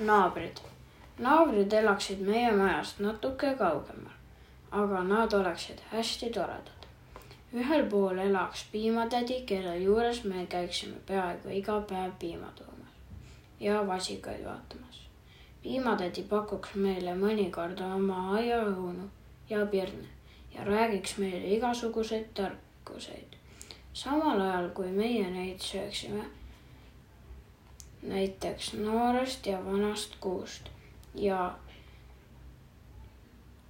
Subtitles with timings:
[0.00, 0.60] naabrid.
[1.18, 4.16] naabrid elaksid meie majast natuke kaugemal,
[4.70, 6.86] aga nad oleksid hästi toredad.
[7.54, 12.94] ühel pool elaks piimatädi, kelle juures me käiksime peaaegu iga päev piima toomas
[13.60, 15.02] ja vasikaid vaatamas.
[15.62, 19.10] piimatädi pakuks meile mõnikord oma aiaõunu
[19.50, 20.08] ja pirne
[20.54, 23.36] ja räägiks meile igasuguseid tarkuseid.
[23.92, 26.24] samal ajal, kui meie neid sööksime,
[28.02, 30.68] näiteks noorest ja vanast kuust
[31.14, 31.58] ja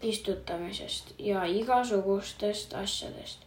[0.02, 3.38] istutamisest ja igasugustest asjadest,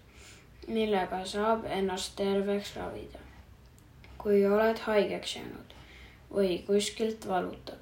[0.67, 3.19] millega saab ennast terveks ravida.
[4.17, 5.73] kui oled haigeks jäänud
[6.31, 7.79] või kuskilt valutab.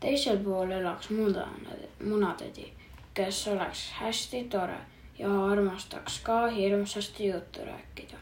[0.00, 1.10] teisel pool elaks
[2.00, 2.72] munatädi
[3.14, 4.78] kes oleks hästi tore
[5.18, 8.16] ja armastaks ka hirmsasti juttu rääkida.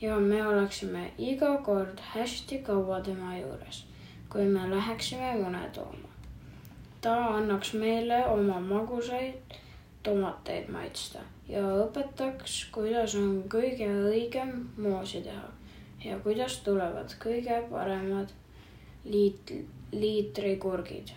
[0.00, 3.84] Ja me oleksime iga kord hästi kaua tema juures,
[4.30, 6.08] kui me läheksime mune tooma.
[7.00, 9.58] ta annaks meile oma magusaid
[10.02, 11.18] tomateid maitsta
[11.48, 15.48] ja õpetaks, kuidas on kõige õigem moosi teha
[16.04, 18.34] ja kuidas tulevad kõige paremad
[19.04, 19.52] liit,
[19.92, 21.14] liitrikurgid.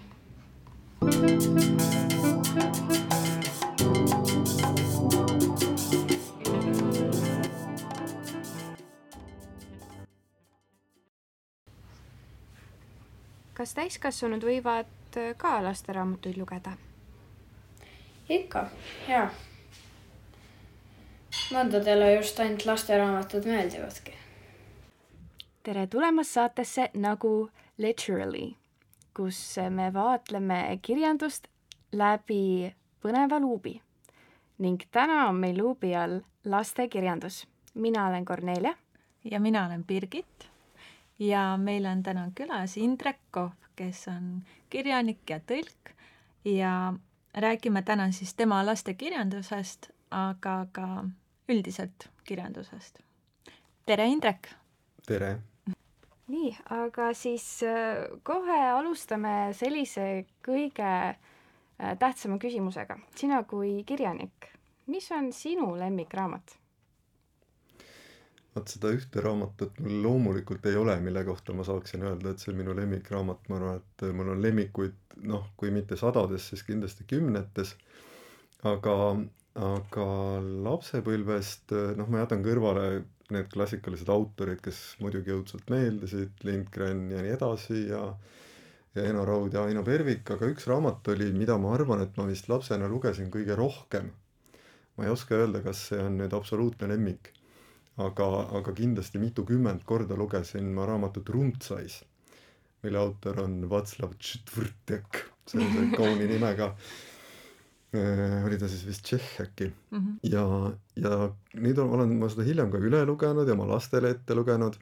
[13.62, 16.72] Kas täiskasvanud võivad äh, ka lasteraamatuid lugeda?
[18.32, 18.64] ikka,
[19.06, 19.28] jaa.
[21.54, 24.16] mõndadele just ainult lasteraamatud meeldivadki.
[25.64, 28.56] tere tulemast saatesse Nagu literally,
[29.14, 31.46] kus me vaatleme kirjandust
[31.94, 32.74] läbi
[33.04, 33.76] põneva luubi
[34.58, 37.46] ning täna on meil luubi all lastekirjandus.
[37.74, 38.74] mina olen Kornelia.
[39.24, 40.51] ja mina olen Birgit
[41.22, 45.94] ja meil on täna külas Indrek Kohv, kes on kirjanik ja tõlk
[46.46, 46.94] ja
[47.38, 50.88] räägime täna siis tema lastekirjandusest, aga ka
[51.50, 53.00] üldiselt kirjandusest.
[53.86, 54.50] tere, Indrek!
[55.08, 55.38] tere!
[56.32, 62.98] nii, aga siis äh, kohe alustame sellise kõige äh, tähtsama küsimusega.
[63.16, 64.50] sina kui kirjanik,
[64.88, 66.61] mis on sinu lemmikraamat?
[68.56, 72.52] Vot seda ühte raamatut mul loomulikult ei ole, mille kohta ma saaksin öelda, et see
[72.52, 77.08] on minu lemmikraamat, ma arvan, et mul on lemmikuid noh, kui mitte sadades, siis kindlasti
[77.08, 77.76] kümnetes.
[78.68, 78.96] aga,
[79.68, 80.06] aga
[80.68, 82.86] lapsepõlvest noh, ma jätan kõrvale
[83.32, 88.06] need klassikalised autorid, kes muidugi õudselt meeldisid, Lindgren ja nii edasi ja
[88.92, 92.26] ja Eno Raud ja Aino Pervik, aga üks raamat oli, mida ma arvan, et ma
[92.28, 94.12] vist lapsena lugesin kõige rohkem.
[94.98, 97.32] ma ei oska öelda, kas see on nüüd absoluutne lemmik
[98.08, 102.02] aga, aga kindlasti mitukümmend korda lugesin ma raamatut Runtsais,
[102.86, 106.72] mille autor on Václav Tšetvrtek, sellise kauni nimega
[107.92, 108.46] äh,.
[108.46, 109.98] oli ta siis vist tšehh äkki mm.
[109.98, 110.14] -hmm.
[110.24, 110.44] ja,
[110.96, 111.16] ja
[111.54, 114.78] nüüd olen ma seda hiljem ka üle lugenud ja oma lastele ette lugenud.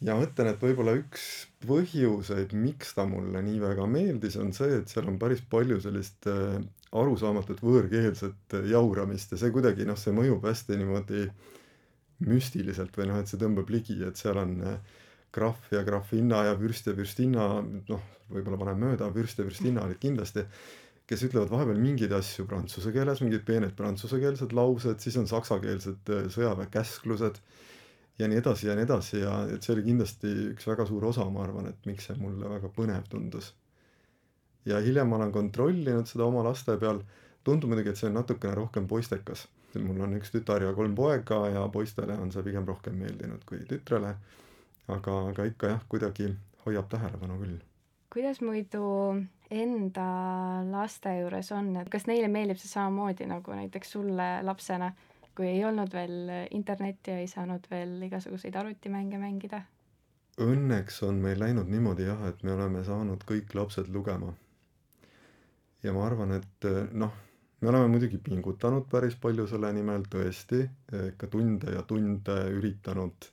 [0.00, 4.92] ja mõtlen, et võib-olla üks põhjuseid, miks ta mulle nii väga meeldis, on see, et
[4.92, 6.60] seal on päris palju sellist äh,
[6.92, 11.55] arusaamatut võõrkeelset jauramist ja see kuidagi noh, see mõjub hästi niimoodi äh,
[12.24, 14.56] müstiliselt või noh, et see tõmbab ligi, et seal on
[15.34, 17.48] krahv äh, ja krahvinna ja vürst ja vürstinna,
[17.90, 20.46] noh, võib-olla panen mööda, vürst ja vürstinna olid kindlasti,
[21.06, 26.24] kes ütlevad vahepeal mingeid asju prantsuse keeles, mingid peened prantsusekeelsed laused, siis on saksakeelsed äh,
[26.32, 27.42] sõjaväekäsklused
[28.16, 31.28] ja nii edasi ja nii edasi ja et see oli kindlasti üks väga suur osa,
[31.30, 33.52] ma arvan, et miks see mulle väga põnev tundus.
[34.66, 37.04] ja hiljem ma olen kontrollinud seda oma laste peal,
[37.44, 39.44] tundub muidugi, et see on natukene rohkem poistekas
[39.84, 43.62] mul on üks tütar ja kolm poega ja poistele on see pigem rohkem meeldinud kui
[43.68, 44.14] tütrele.
[44.88, 46.30] aga, aga ikka jah, kuidagi
[46.66, 47.56] hoiab tähelepanu küll.
[48.12, 48.84] kuidas muidu
[49.50, 50.06] enda
[50.70, 54.92] laste juures on, et kas neile meeldib see samamoodi nagu näiteks sulle lapsena,
[55.36, 59.62] kui ei olnud veel internetti ja ei saanud veel igasuguseid arvutimänge mängida?
[60.42, 64.34] Õnneks on meil läinud niimoodi jah, et me oleme saanud kõik lapsed lugema.
[65.82, 67.25] ja ma arvan, et noh
[67.60, 70.60] me oleme muidugi pingutanud päris palju selle nimel tõesti,
[71.12, 73.30] ikka tunde ja tunde üritanud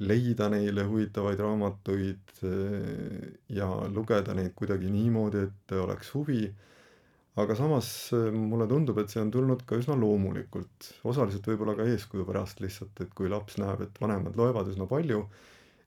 [0.00, 6.46] leida neile huvitavaid raamatuid eh, ja lugeda neid kuidagi niimoodi, et oleks huvi.
[7.36, 11.86] aga samas eh, mulle tundub, et see on tulnud ka üsna loomulikult, osaliselt võib-olla ka
[11.88, 15.22] eeskuju pärast lihtsalt, et kui laps näeb, et vanemad loevad üsna palju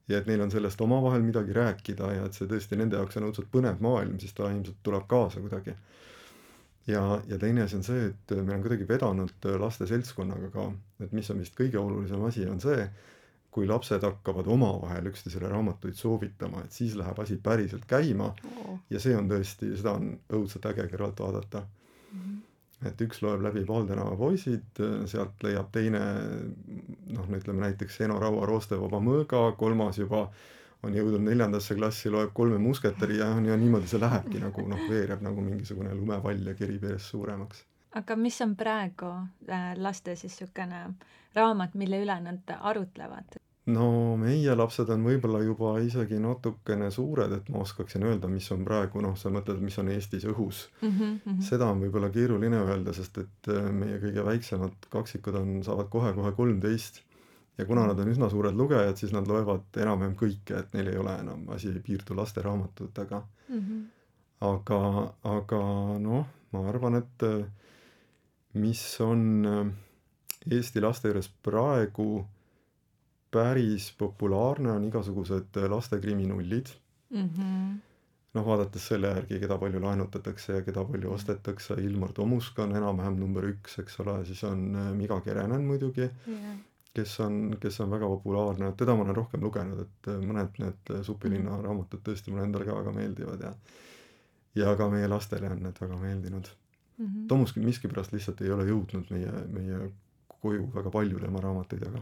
[0.09, 3.30] ja et neil on sellest omavahel midagi rääkida ja et see tõesti nende jaoks on
[3.30, 5.74] õudselt põnev maailm, siis ta ilmselt tuleb kaasa kuidagi
[6.88, 10.70] ja, ja teine asi on see, et meil on kuidagi vedanud laste seltskonnaga ka,
[11.06, 12.88] et mis on vist kõige olulisem asi, on see,
[13.56, 18.80] kui lapsed hakkavad omavahel üksteisele raamatuid soovitama, et siis läheb asi päriselt käima oo.
[18.90, 21.64] ja see on tõesti, seda on õudselt äge kõrvalt vaadata
[22.16, 22.42] Mhm.
[22.90, 26.02] et üks loeb läbi Paul tänava poisid, sealt leiab teine
[27.16, 30.28] noh, no ütleme näiteks Eno Raua Roostevaba mõõga, kolmas juba
[30.86, 35.24] on jõudnud neljandasse klassi, loeb Kolme musketäri ja, ja niimoodi see lähebki nagu noh, veereb
[35.26, 37.64] nagu mingisugune lumepall ja kerib järjest suuremaks.
[37.96, 39.12] aga mis on praegu
[39.50, 40.86] äh, laste siis niisugune
[41.36, 43.40] raamat, mille üle nad arutlevad?
[43.66, 43.88] no
[44.22, 49.02] meie lapsed on võib-olla juba isegi natukene suured, et ma oskaksin öelda, mis on praegu
[49.02, 50.94] noh, sa mõtled, mis on Eestis õhus mm.
[51.00, 51.42] -hmm.
[51.50, 56.32] seda on võib-olla keeruline öelda, sest et äh, meie kõige väiksemad kaksikud on, saavad kohe-kohe
[56.38, 57.02] kolmteist
[57.57, 61.00] ja kuna nad on üsna suured lugejad, siis nad loevad enam-vähem kõike, et neil ei
[61.00, 63.22] ole enam, asi ei piirdu lasteraamatutega.
[63.50, 63.84] Mm -hmm.
[64.50, 64.80] aga,
[65.24, 65.62] aga
[66.00, 67.46] noh, ma arvan, et äh,
[68.54, 69.74] mis on äh,
[70.52, 72.25] Eesti laste juures praegu
[73.31, 76.75] päris populaarne, on igasugused äh, lastekriminaallid
[77.10, 77.80] Mm -hmm.
[78.34, 83.19] noh, vaadates selle järgi, keda palju laenutatakse ja keda palju ostetakse, Ilmar Tomusk on enam-vähem
[83.19, 84.60] number üks, eks ole, siis on
[84.98, 86.58] Miga Kerenen muidugi, Yeah.
[86.95, 90.62] Kes on, kes on väga populaarne, et teda ma olen rohkem lugenud, et äh, mõned
[90.62, 93.53] need äh, Supilinna raamatud tõesti mulle endale ka väga meeldivad ja
[94.56, 96.47] ja ka meie lastele on need väga meeldinud.
[96.97, 97.27] Mm -hmm.
[97.27, 99.92] Tomusk miskipärast lihtsalt ei ole jõudnud meie, meie
[100.42, 102.01] koju väga palju tema raamatuid, aga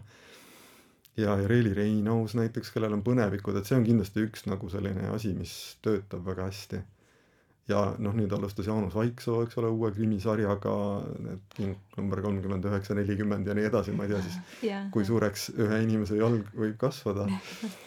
[1.17, 5.09] ja, ja Reili Reinaus näiteks, kellel on põnevikud, et see on kindlasti üks nagu selline
[5.13, 6.81] asi, mis töötab väga hästi.
[7.69, 10.73] Ja noh, nüüd alustas Jaanus Vaiksoo, eks ole, uue krimisarjaga,
[11.23, 11.59] need
[11.95, 14.89] number kolmkümmend üheksa, nelikümmend ja nii edasi, ma ei tea siis, Yeah.
[14.91, 17.27] kui suureks ühe inimese jalg võib kasvada.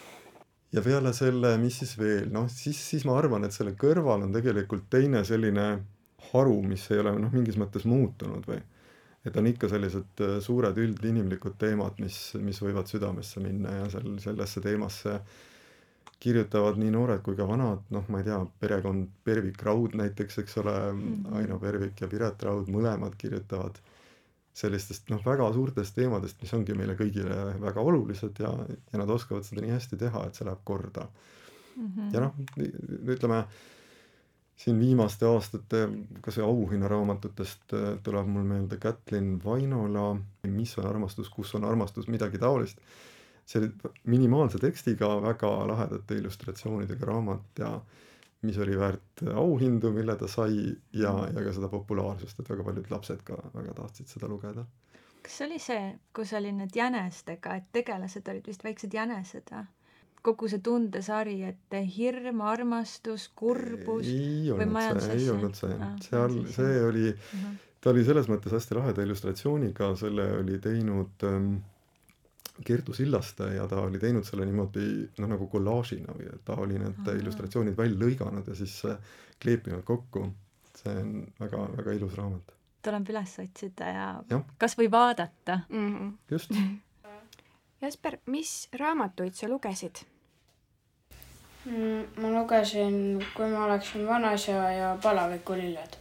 [0.75, 4.33] ja peale selle, mis siis veel, noh siis, siis ma arvan, et selle kõrval on
[4.33, 5.67] tegelikult teine selline
[6.31, 8.59] haru, mis ei ole noh, mingis mõttes muutunud või
[9.27, 14.17] et on ikka sellised äh, suured üldinimlikud teemad, mis, mis võivad südamesse minna ja seal
[14.23, 15.19] sellesse teemasse
[16.19, 20.57] kirjutavad nii noored kui ka vanad, noh, ma ei tea, perekond Pervik Raud näiteks, eks
[20.63, 21.03] ole mm.
[21.03, 21.37] -hmm.
[21.37, 23.79] Aino Pervik ja Piret Raud, mõlemad kirjutavad
[24.57, 28.51] sellistest noh, väga suurtest teemadest, mis ongi meile kõigile väga olulised ja,
[28.91, 31.07] ja nad oskavad seda nii hästi teha, et see läheb korda.
[31.75, 32.13] mm -hmm.
[32.13, 32.33] ja noh,
[33.15, 33.45] ütleme
[34.57, 35.83] siin viimaste aastate
[36.21, 40.15] ka see auhinnaraamatutest äh, tuleb mul meelde Kätlin Vainola
[40.47, 42.81] Mis on armastus, kus on armastus, midagi taolist.
[43.47, 43.69] See oli
[44.11, 47.69] minimaalse tekstiga väga lahedate illustratsioonidega raamat ja
[48.43, 50.57] mis oli väärt auhindu, mille ta sai
[50.93, 54.65] ja, ja ka seda populaarsust, et väga paljud lapsed ka väga tahtsid seda lugeda.
[55.23, 55.85] kas see oli see,
[56.15, 59.65] kus oli need jänestega, et tegelased olid vist väiksed jänesed või?
[60.27, 65.15] kogu see tundesari, et hirm, armastus, kurbus ei või majandusasja?
[65.21, 67.55] ei olnud see Ah, seal, see oli Mhm.
[67.81, 71.53] ta oli selles mõttes hästi laheda illustratsiooniga, selle oli teinud ähm,
[72.65, 74.85] Kertu Sillaste ja ta oli teinud selle niimoodi
[75.17, 77.19] noh, nagu kollaažina või et ta oli need Ahah.
[77.19, 78.97] illustratsioonid välja lõiganud ja siis äh,
[79.43, 80.33] kleepinud kokku.
[80.77, 82.51] see on väga, väga ilus raamat.
[82.85, 84.43] tuleb üles otsida ja Jah.
[84.57, 85.59] kas või vaadata.
[85.69, 85.95] mm.
[85.95, 86.11] -hmm.
[86.31, 86.51] just.
[87.81, 89.99] Jasper, mis raamatuid sa lugesid?
[91.65, 95.97] Mm, ma lugesin Kui ma oleksin vanaisa ja Palavikulilled.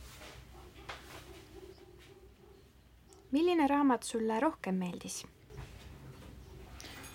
[3.32, 5.26] milline raamat sulle rohkem meeldis?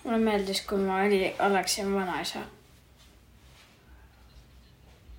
[0.04, 2.38] Mulle meeldis, kui ma oli, oleksin vanaisa.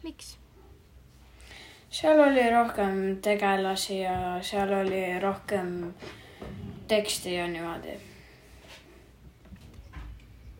[0.03, 0.37] miks?
[1.89, 5.93] seal oli rohkem tegelasi ja seal oli rohkem
[6.87, 7.99] teksti ja niimoodi.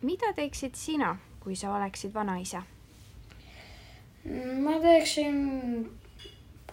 [0.01, 2.63] mida teeksid sina, kui sa oleksid vanaisa?
[4.63, 5.36] ma teeksin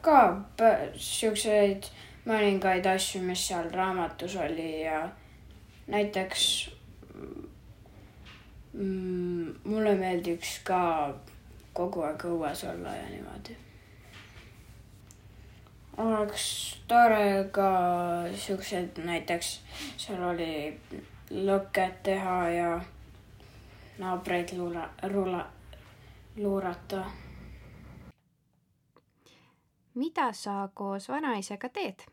[0.01, 0.21] ka
[0.97, 1.91] siukseid
[2.29, 5.09] mõningaid asju, mis seal raamatus oli ja
[5.91, 6.45] näiteks
[8.73, 10.81] mm, mulle meeldiks ka
[11.73, 13.57] kogu aeg õues olla ja niimoodi.
[16.00, 16.45] oleks
[16.89, 17.71] tore ka
[18.37, 19.49] siuksed näiteks
[20.00, 20.53] seal oli
[21.31, 22.71] lõket teha ja
[23.99, 25.45] naabreid luura, ruula,
[26.37, 27.05] luurata
[29.95, 32.07] mida sa koos vanaisaga teed?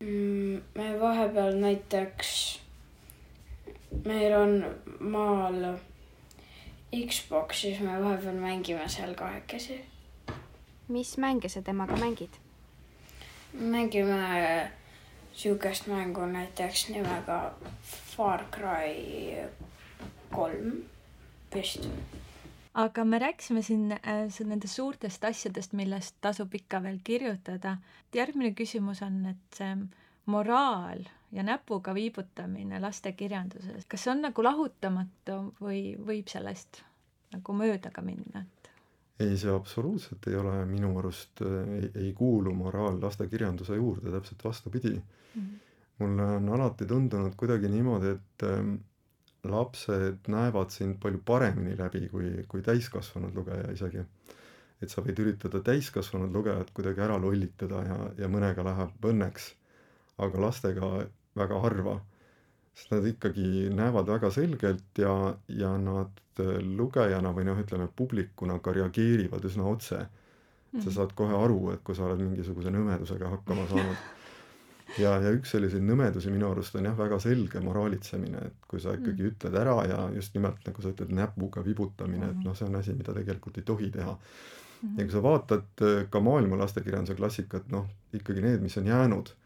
[0.00, 2.61] Mm, me vahepeal näiteks,
[4.04, 4.64] meil on
[5.00, 5.78] maal
[6.92, 9.80] Xbox, siis me vahepeal mängime seal kahekesi.
[10.88, 12.30] mis mänge sa temaga mängid?
[13.52, 14.70] mängime
[15.32, 17.54] siukest mängu näiteks nimega
[18.16, 19.48] Far Cry
[20.30, 20.82] kolm
[21.54, 21.88] vist.
[22.74, 27.76] aga me rääkisime siin äh, nendest suurtest asjadest, millest tasub ikka veel kirjutada.
[28.14, 29.76] järgmine küsimus on, et see
[30.26, 36.82] moraal ja näpuga viibutamine lastekirjanduses, kas see on nagu lahutamatu või võib sellest
[37.32, 38.70] nagu mööda ka minna, et
[39.22, 44.94] ei, see absoluutselt ei ole minu arust, ei, ei kuulu moraal lastekirjanduse juurde, täpselt vastupidi
[44.94, 45.02] mm.
[45.42, 45.60] -hmm.
[45.98, 48.74] mulle on alati tundunud kuidagi niimoodi, et ähm,
[49.44, 54.04] lapsed näevad sind palju paremini läbi kui, kui täiskasvanud lugeja isegi.
[54.82, 59.44] et sa võid üritada täiskasvanud lugejat kuidagi ära lollitada ja, ja mõnega läheb õnneks,
[60.18, 60.88] aga lastega
[61.36, 62.00] väga harva
[62.74, 68.58] sest nad ikkagi näevad väga selgelt ja, ja nad äh, lugejana või noh, ütleme publikuna
[68.64, 70.80] ka reageerivad üsna otse mm.
[70.80, 70.94] sa mhm.
[70.96, 74.06] saad kohe aru, et kui sa oled mingisuguse nõmedusega hakkama saanud.
[74.98, 78.96] ja, ja üks selliseid nõmedusi minu arust on jah, väga selge moraalitsemine, et kui sa
[78.96, 79.34] ikkagi mm.
[79.34, 82.48] ütled ära ja just nimelt nagu sa ütled, näpuga vibutamine, et mhm.
[82.48, 84.88] noh, see on asi, mida tegelikult ei tohi teha mm.
[84.88, 84.96] -hmm.
[84.96, 87.86] ja kui sa vaatad äh, ka maailma lastekirjanduse klassikat, noh,
[88.16, 89.36] ikkagi need, mis on jäänud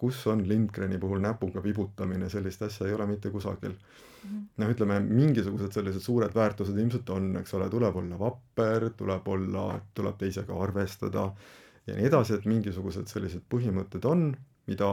[0.00, 4.44] kus on Lindgreni puhul näpuga vibutamine, sellist asja ei ole mitte kusagil mm -hmm..
[4.62, 9.64] noh, ütleme mingisugused sellised suured väärtused ilmselt on, eks ole, tuleb olla vapper, tuleb olla,
[9.94, 11.30] tuleb teisega arvestada
[11.86, 14.30] ja nii edasi, et mingisugused sellised põhimõtted on,
[14.66, 14.92] mida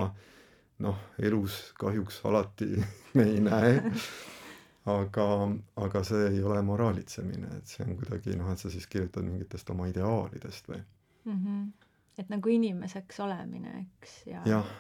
[0.80, 2.74] noh, elus kahjuks alati
[3.18, 3.78] me ei näe
[4.88, 5.28] aga,
[5.84, 9.70] aga see ei ole moraalitsemine, et see on kuidagi noh, et sa siis kirjutad mingitest
[9.74, 11.40] oma ideaalidest või mm.
[11.40, 11.64] -hmm.
[12.18, 14.44] et nagu inimeseks olemine, eks, ja.
[14.46, 14.76] jah,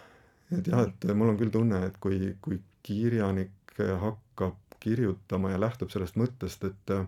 [0.52, 5.92] et jah, et mul on küll tunne, et kui, kui kirjanik hakkab kirjutama ja lähtub
[5.92, 7.08] sellest mõttest, et äh,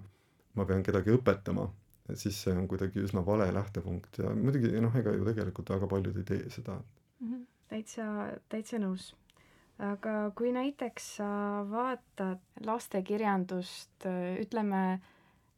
[0.57, 1.67] ma pean kedagi õpetama,
[2.09, 5.89] et siis see on kuidagi üsna vale lähtepunkt ja muidugi noh, ega ju tegelikult väga
[5.91, 7.31] paljud ei tee seda mm.
[7.31, 7.45] -hmm.
[7.69, 8.05] täitsa,
[8.49, 9.13] täitsa nõus.
[9.79, 11.29] aga kui näiteks sa
[11.69, 14.05] vaatad lastekirjandust,
[14.41, 14.99] ütleme,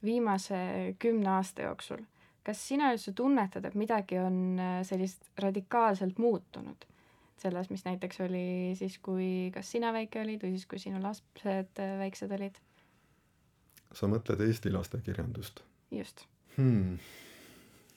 [0.04, 2.04] viimase kümne aasta jooksul,
[2.44, 6.91] kas sina üldse tunnetad, et midagi on äh, sellist radikaalselt muutunud?
[7.42, 8.46] Selles, mis näiteks oli
[8.80, 12.60] siis, kui kas sina väike olid või siis, kui sinu lapsed äh, väiksed olid?
[13.92, 15.64] sa mõtled Eesti lastekirjandust?
[15.92, 16.26] just.
[16.56, 16.98] Hmm..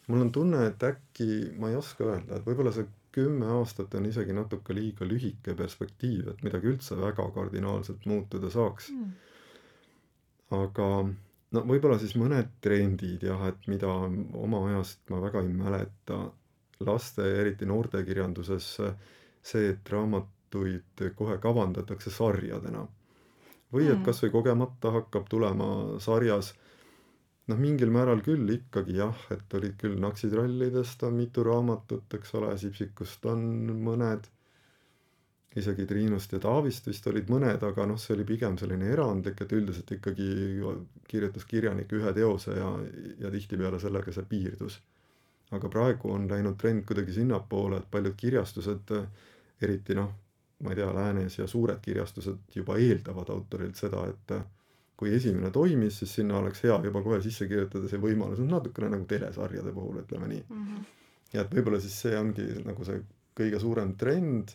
[0.09, 4.09] mul on tunne, et äkki, ma ei oska öelda, et võib-olla see kümme aastat on
[4.09, 8.91] isegi natuke liiga lühike perspektiiv, et midagi üldse väga kardinaalselt muutuda saaks.
[8.91, 9.13] Hmm..
[10.55, 10.89] aga
[11.55, 16.25] no võib-olla siis mõned trendid jah, et mida oma ajast ma väga ei mäleta,
[16.85, 19.13] laste, eriti noortekirjanduses äh,
[19.45, 22.87] see, et raamatuid kohe kavandatakse sarjadena.
[23.75, 24.05] või et mm.
[24.07, 25.67] kas või kogemata hakkab tulema
[26.01, 26.53] sarjas
[27.51, 32.55] noh, mingil määral küll ikkagi jah, et olid küll Naksitrallidest on mitu raamatut, eks ole,
[32.61, 33.45] Sipsikust on
[33.85, 34.31] mõned,
[35.61, 39.53] isegi Triinust ja Taavist vist olid mõned, aga noh, see oli pigem selline erandlik, et
[39.55, 40.31] üldiselt ikkagi
[41.11, 42.73] kirjutas kirjanik ühe teose ja,
[43.23, 44.81] ja tihtipeale sellega see piirdus.
[45.55, 49.05] aga praegu on läinud trend kuidagi sinnapoole, et paljud kirjastused äh,
[49.63, 50.11] eriti noh,
[50.65, 54.35] ma ei tea, läänes ja suured kirjastused juba eeldavad autorilt seda, et
[54.97, 58.93] kui esimene toimis, siis sinna oleks hea juba kohe sisse kirjutada see võimalus, noh natukene
[58.95, 60.67] nagu telesarjade puhul, ütleme nii mm.
[60.67, 60.85] -hmm.
[61.35, 63.01] ja et võib-olla siis see ongi nagu see
[63.35, 64.55] kõige suurem trend,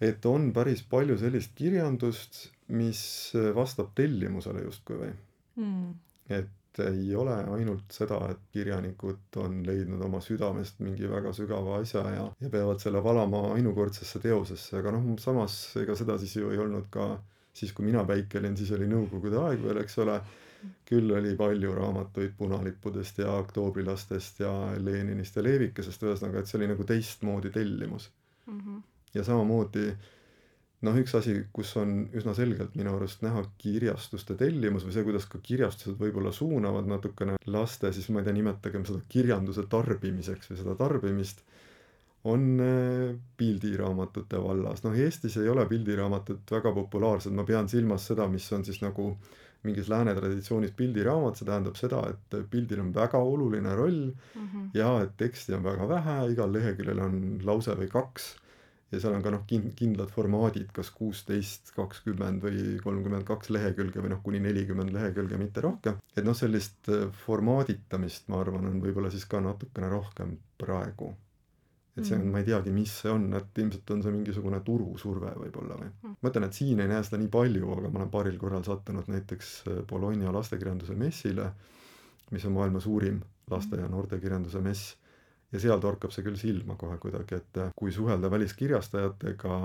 [0.00, 3.00] et on päris palju sellist kirjandust, mis
[3.54, 5.12] vastab tellimusele justkui või
[5.56, 5.94] mm..
[6.28, 6.54] et
[6.84, 12.26] ei ole ainult seda, et kirjanikud on leidnud oma südamest mingi väga sügava asja ja,
[12.40, 16.90] ja peavad selle valama ainukordsesse teosesse, aga noh, samas ega seda siis ju ei olnud
[16.92, 17.14] ka
[17.56, 20.18] siis, kui mina väike olin, siis oli nõukogude aeg veel, eks ole.
[20.88, 24.50] küll oli palju raamatuid punalippudest ja oktoobrilastest ja
[24.82, 28.08] Leninist ja Leevikesest, ühesõnaga, et see oli nagu teistmoodi tellimus
[28.46, 28.60] mm.
[28.60, 28.80] -hmm.
[29.14, 29.84] ja samamoodi
[30.86, 35.26] noh, üks asi, kus on üsna selgelt minu arust näha kirjastuste tellimus või see, kuidas
[35.30, 40.60] ka kirjastused võib-olla suunavad natukene laste, siis ma ei tea, nimetagem seda kirjanduse tarbimiseks või
[40.62, 41.42] seda tarbimist,
[42.26, 44.82] on äh, pildiraamatute vallas.
[44.82, 49.12] noh, Eestis ei ole pildiraamatud väga populaarsed, ma pean silmas seda, mis on siis nagu
[49.66, 54.66] mingis lääne traditsioonis pildiraamat, see tähendab seda, et pildil on väga oluline roll mm -hmm.
[54.74, 58.34] ja et teksti on väga vähe, igal leheküljel on lause või kaks
[58.92, 64.02] ja seal on ka noh, kin-, kindlad formaadid, kas kuusteist, kakskümmend või kolmkümmend kaks lehekülge
[64.02, 65.98] või noh, kuni nelikümmend lehekülge, mitte rohkem.
[66.14, 71.12] et noh, sellist äh, formaaditamist, ma arvan, on võib-olla siis ka natukene rohkem praegu.
[71.96, 74.60] et see on mm., ma ei teagi, mis see on, et ilmselt on see mingisugune
[74.64, 76.18] turusurve võib-olla või mm..
[76.20, 79.10] ma ütlen, et siin ei näe seda nii palju, aga ma olen paaril korral sattunud
[79.10, 81.50] näiteks äh, Bologna lastekirjanduse messile,
[82.30, 83.18] mis on maailma suurim
[83.50, 84.94] laste- ja noortekirjanduse mess
[85.52, 89.56] ja seal torkab see küll silma kohe kuidagi, et kui suhelda väliskirjastajatega,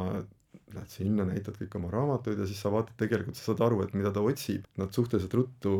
[0.75, 3.93] lähed sinna, näitad kõik oma raamatuid ja siis sa vaatad, tegelikult sa saad aru, et
[3.97, 5.75] mida ta otsib, nad suhteliselt ruttu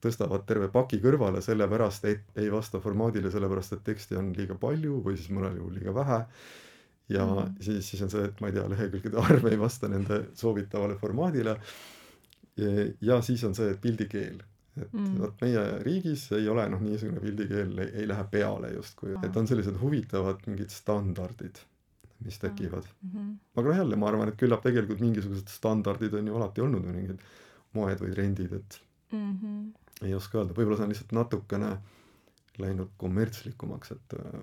[0.00, 5.02] tõstavad terve paki kõrvale sellepärast, et ei vasta formaadile, sellepärast et teksti on liiga palju
[5.04, 6.20] või siis mõnel juhul liiga vähe.
[7.08, 7.62] ja mm -hmm.
[7.62, 11.58] siis, siis on see, et ma ei tea, lehekülgede arv ei vasta nende soovitavale formaadile.
[13.00, 14.40] ja siis on see, et pildikeel
[14.76, 15.18] et mm.
[15.18, 19.48] vot meie riigis ei ole noh, niisugune pildikeel ei, ei lähe peale justkui, et on
[19.50, 21.58] sellised huvitavad mingid standardid,
[22.24, 23.10] mis tekivad mm.
[23.10, 23.32] -hmm.
[23.56, 26.96] aga noh, jälle ma arvan, et küllap tegelikult mingisugused standardid on ju alati olnud või
[27.00, 27.24] mingid
[27.78, 28.80] moed või trendid, et
[29.12, 30.06] mm -hmm.
[30.06, 31.76] ei oska öelda, võib-olla see on lihtsalt natukene
[32.60, 34.40] läinud kommertslikumaks, et äh,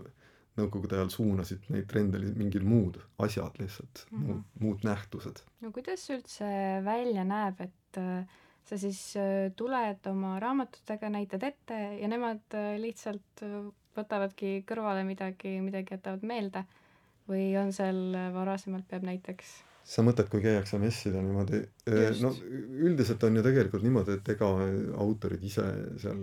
[0.58, 4.28] nõukogude ajal suunasid neid trende mingid muud asjad lihtsalt mm, -hmm.
[4.28, 5.44] muud, muud nähtused.
[5.62, 6.50] no kuidas üldse
[6.86, 12.76] välja näeb, et äh, sa siis äh, tuled oma raamatutega, näitad ette ja nemad äh,
[12.82, 13.62] lihtsalt äh,
[13.98, 16.66] võtavadki kõrvale midagi, midagi jätavad meelde.
[17.28, 19.58] Või on seal varasemalt peab näiteks
[19.88, 21.62] sa mõtled, kui käiakse messidel niimoodi,
[22.20, 22.34] no
[22.88, 24.50] üldiselt on ju tegelikult niimoodi, et ega
[25.00, 25.64] autorid ise
[26.04, 26.20] seal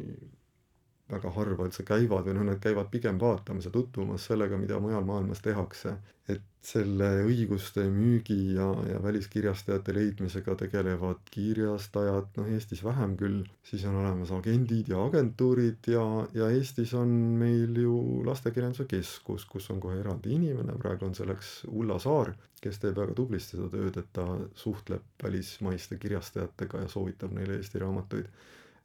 [1.11, 5.05] väga harva üldse käivad või noh, nad käivad pigem vaatamas ja tutvumas sellega, mida mujal
[5.05, 5.99] maailmas tehakse.
[6.29, 13.85] et selle õiguste müügi ja, ja väliskirjastajate leidmisega tegelevad kirjastajad, noh Eestis vähem küll, siis
[13.85, 19.85] on olemas agendid ja agentuurid ja, ja Eestis on meil ju Lastekirjanduse Keskus, kus on
[19.85, 22.33] kohe eraldi inimene, praegu on selleks Ulla Saar,
[22.65, 24.25] kes teeb väga tublisti seda tööd, et ta
[24.57, 28.33] suhtleb välismaiste kirjastajatega ja soovitab neile Eesti raamatuid.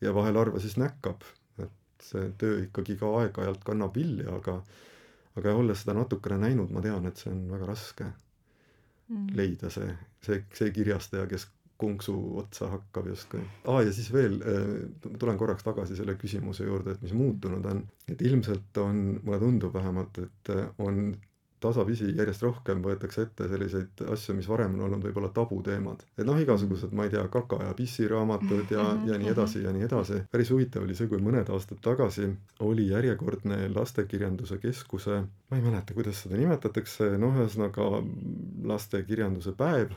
[0.02, 1.24] ja vahel harva siis näkkab
[2.06, 4.60] see töö ikkagi ka aeg-ajalt kannab vilja, aga
[5.40, 8.08] aga olles seda natukene näinud, ma tean, et see on väga raske
[9.10, 9.30] mm.
[9.38, 9.88] leida see,
[10.26, 11.48] see, see kirjastaja, kes
[11.80, 13.42] konksu otsa hakkab justkui.
[13.72, 17.86] aa, ja siis veel äh,, tulen korraks tagasi selle küsimuse juurde, et mis muutunud on.
[18.12, 21.14] et ilmselt on, mulle tundub vähemalt, et äh, on
[21.64, 26.04] tasapisi järjest rohkem võetakse ette selliseid asju, mis varem on olnud võib-olla tabuteemad.
[26.18, 29.88] et noh, igasugused, ma ei tea, kaka- ja pissiraamatud ja, ja nii edasi ja nii
[29.88, 30.22] edasi.
[30.32, 35.94] päris huvitav oli see, kui mõned aastad tagasi oli järjekordne lastekirjanduse keskuse, ma ei mäleta,
[35.98, 37.90] kuidas seda nimetatakse, noh, ühesõnaga
[38.74, 39.96] lastekirjanduse päev,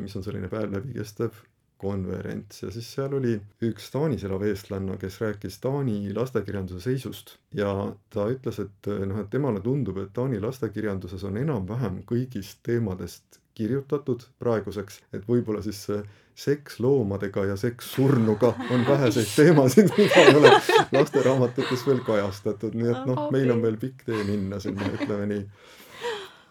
[0.00, 1.36] mis on selline päev läbi kestev
[1.78, 7.36] konverents ja siis seal oli üks Taanis elav eestlanna, kes rääkis Taani lastekirjanduse seisust.
[7.54, 7.72] Ja
[8.14, 14.22] ta ütles, et noh, et temale tundub, et Taani lastekirjanduses on enam-vähem kõigist teemadest kirjutatud
[14.38, 16.02] praeguseks, et võib-olla siis see
[16.38, 20.52] seks loomadega ja seks surnuga on väheseid teemasid, mida ei ole
[20.94, 25.42] lasteraamatutes veel kajastatud, nii et noh, meil on veel pikk tee minna sinna, ütleme nii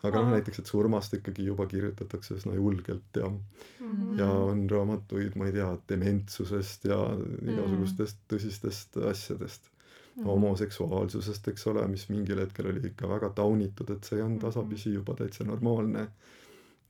[0.05, 3.39] aga noh, näiteks, et surmast ikkagi juba kirjutatakse üsna julgelt ja mm
[3.79, 4.19] -hmm.
[4.19, 6.99] ja on raamatuid, ma ei tea, dementsusest ja
[7.41, 10.21] igasugustest tõsistest asjadest mm.
[10.21, 10.25] -hmm.
[10.25, 14.39] homoseksuaalsusest, eks ole, mis mingil hetkel oli ikka väga taunitud, et see on mhm.
[14.39, 16.07] tasapisi juba täitsa normaalne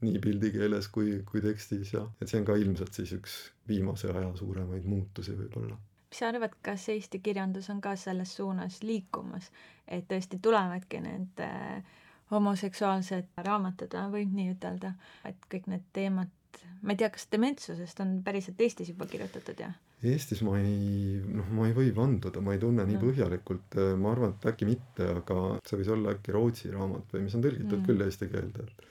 [0.01, 4.35] nii pildikeeles kui, kui tekstis ja et see on ka ilmselt siis üks viimase aja
[4.35, 5.77] suuremaid muutusi võib-olla
[6.09, 9.51] mis sa arvad, kas Eesti kirjandus on ka selles suunas liikumas,
[9.87, 11.83] et tõesti tulevadki need äh,
[12.31, 14.93] homoseksuaalsed raamatud, võib nii ütelda,
[15.27, 16.31] et kõik need teemad,
[16.81, 19.75] ma ei tea, kas dementsusest on päriselt Eestis juba kirjutatud, jah?
[20.05, 23.05] Eestis ma ei, noh, ma ei või vanduda, ma ei tunne nii no.
[23.07, 27.37] põhjalikult, ma arvan, et äkki mitte, aga see võis olla äkki Rootsi raamat või mis
[27.37, 27.87] on tõlgitud mm.
[27.87, 28.85] küll eesti keelde, et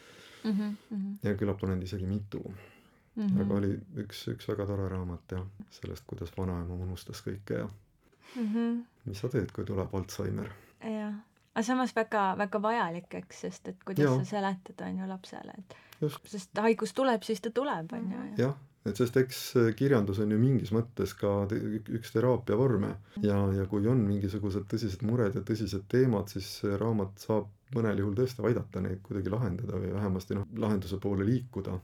[0.48, 1.12] mm -hmm.
[1.28, 3.22] ja küllap on neid isegi mitu mm.
[3.22, 3.40] -hmm.
[3.44, 3.72] aga oli
[4.02, 5.46] üks, üks väga tore raamat jah,
[5.78, 8.84] sellest, kuidas vanaema unustas kõike ja mm -hmm.
[9.04, 10.50] mis sa teed, kui tuleb Alžeimer?
[10.82, 11.14] jah
[11.56, 14.14] aga samas väga, väga vajalik, eks, sest et kuidas ja.
[14.20, 16.28] sa seletad, on ju, lapsele, et Just.
[16.28, 18.24] sest haigus tuleb, siis ta tuleb, on ju.
[18.42, 18.52] jah,
[18.86, 19.40] et sest eks
[19.78, 21.58] kirjandus on ju mingis mõttes ka te
[21.96, 22.92] üks teraapia vorme
[23.24, 28.14] ja, ja kui on mingisugused tõsised mured ja tõsised teemad, siis raamat saab mõnel juhul
[28.20, 31.80] tõesti aidata neid kuidagi lahendada või vähemasti noh, lahenduse poole liikuda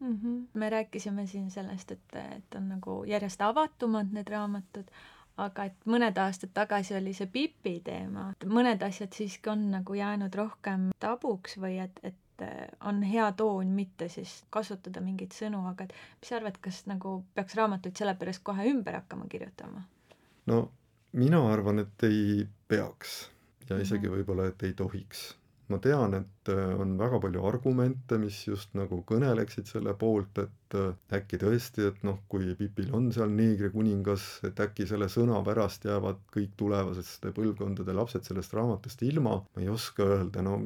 [0.00, 0.14] mm.
[0.22, 0.46] -hmm.
[0.54, 4.90] me rääkisime siin sellest, et, et on nagu järjest avatumad need raamatud,
[5.36, 10.34] aga et mõned aastad tagasi oli see Pipi teema, mõned asjad siiski on nagu jäänud
[10.34, 15.86] rohkem tabuks või et, et äh, on hea toon mitte siis kasutada mingeid sõnu, aga
[15.86, 19.84] et mis sa arvad, kas nagu peaks raamatuid sellepärast kohe ümber hakkama kirjutama?
[20.46, 20.62] no
[21.12, 23.18] mina arvan, et ei peaks
[23.68, 24.16] ja isegi mhm.
[24.16, 25.28] võib-olla, et ei tohiks
[25.72, 30.76] ma tean, et äh, on väga palju argumente, mis just nagu kõneleksid selle poolt, et
[30.78, 35.88] äh, äkki tõesti, et noh, kui Pipil on seal neegrikuningas, et äkki selle sõna pärast
[35.88, 40.60] jäävad kõik tulevaste põlvkondade lapsed sellest raamatust ilma, ma ei oska öelda, no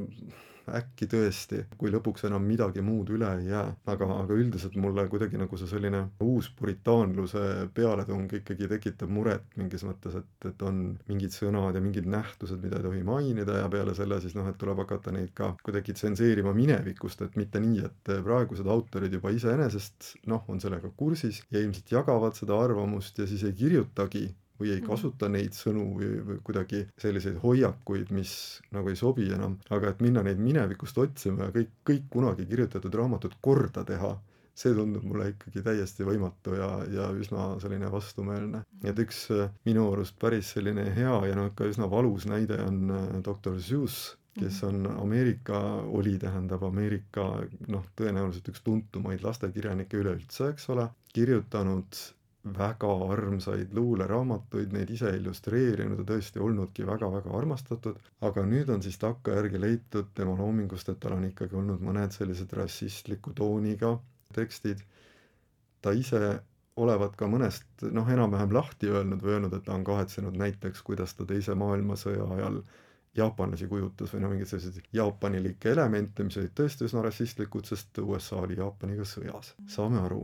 [0.77, 3.67] äkki tõesti, kui lõpuks enam midagi muud üle ei jää.
[3.93, 9.85] aga, aga üldiselt mulle kuidagi nagu see selline uus puritaanluse pealetung ikkagi tekitab muret mingis
[9.87, 13.95] mõttes, et, et on mingid sõnad ja mingid nähtused, mida ei tohi mainida ja peale
[13.99, 18.15] selle siis noh, et tuleb hakata neid ka kuidagi tsenseerima minevikust, et mitte nii, et
[18.25, 23.45] praegused autorid juba iseenesest noh, on sellega kursis ja ilmselt jagavad seda arvamust ja siis
[23.47, 24.29] ei kirjutagi
[24.61, 28.33] või ei kasuta neid sõnu või, või kuidagi selliseid hoiakuid, mis
[28.75, 32.95] nagu ei sobi enam, aga et minna neid minevikust otsima ja kõik, kõik kunagi kirjutatud
[33.01, 34.15] raamatud korda teha,
[34.61, 38.65] see tundub mulle ikkagi täiesti võimatu ja, ja üsna selline vastumeelne.
[38.85, 42.91] et üks äh, minu arust päris selline hea ja noh, ka üsna valus näide on
[42.91, 45.59] äh, doktor Seuss, kes on Ameerika,
[45.91, 47.27] oli, tähendab Ameerika
[47.73, 52.05] noh, tõenäoliselt üks tuntumaid lastekirjanikke üleüldse, eks ole, kirjutanud
[52.45, 58.97] väga armsaid luuleraamatuid, neid ise illustreerinud ja tõesti olnudki väga-väga armastatud, aga nüüd on siis
[59.03, 63.99] takkajärgi leitud tema loomingust, et tal on ikkagi olnud mõned sellised rassistliku tooniga
[64.35, 64.81] tekstid.
[65.83, 66.41] ta ise
[66.77, 71.15] olevat ka mõnest noh, enam-vähem lahti öelnud või öelnud, et ta on kahetsenud näiteks, kuidas
[71.15, 72.63] ta Teise maailmasõja ajal
[73.17, 78.45] jaapanlasi kujutas või no mingeid selliseid jaapanilikke elemente, mis olid tõesti üsna rassistlikud, sest USA
[78.45, 80.23] oli Jaapaniga sõjas, saame aru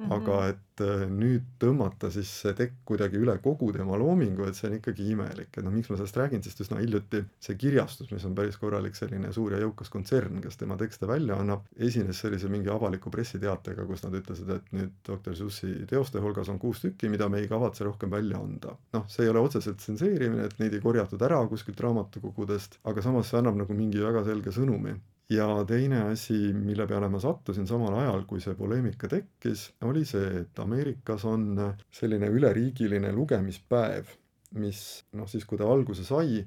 [0.00, 0.14] Mm -hmm.
[0.16, 4.68] aga et äh, nüüd tõmmata siis see tekk kuidagi üle kogu tema loomingu, et see
[4.70, 8.24] on ikkagi imelik, et noh, miks ma sellest räägin, sest üsna hiljuti see kirjastus, mis
[8.24, 12.48] on päris korralik selline suur ja jõukas kontsern, kes tema tekste välja annab, esines sellise
[12.48, 17.12] mingi avaliku pressiteatega, kus nad ütlesid, et nüüd doktor Sussi teoste hulgas on kuus tükki,
[17.12, 18.76] mida me ei kavatse rohkem välja anda.
[18.92, 23.28] noh, see ei ole otseselt tsenseerimine, et neid ei korjatud ära kuskilt raamatukogudest, aga samas
[23.28, 24.96] see annab nagu mingi väga selge sõnumi
[25.30, 30.42] ja teine asi, mille peale ma sattusin samal ajal, kui see poleemika tekkis, oli see,
[30.42, 31.52] et Ameerikas on
[31.94, 34.10] selline üleriigiline lugemispäev,
[34.58, 34.82] mis
[35.14, 36.42] noh, siis kui ta alguse sai,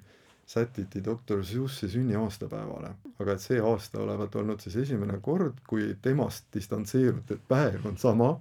[0.45, 2.89] sätiti doktor Seuss'i sünniaastapäevale.
[3.19, 7.97] aga et see aasta olevat olnud siis esimene kord, kui temast distantseeruti, et päev on
[7.97, 8.33] sama,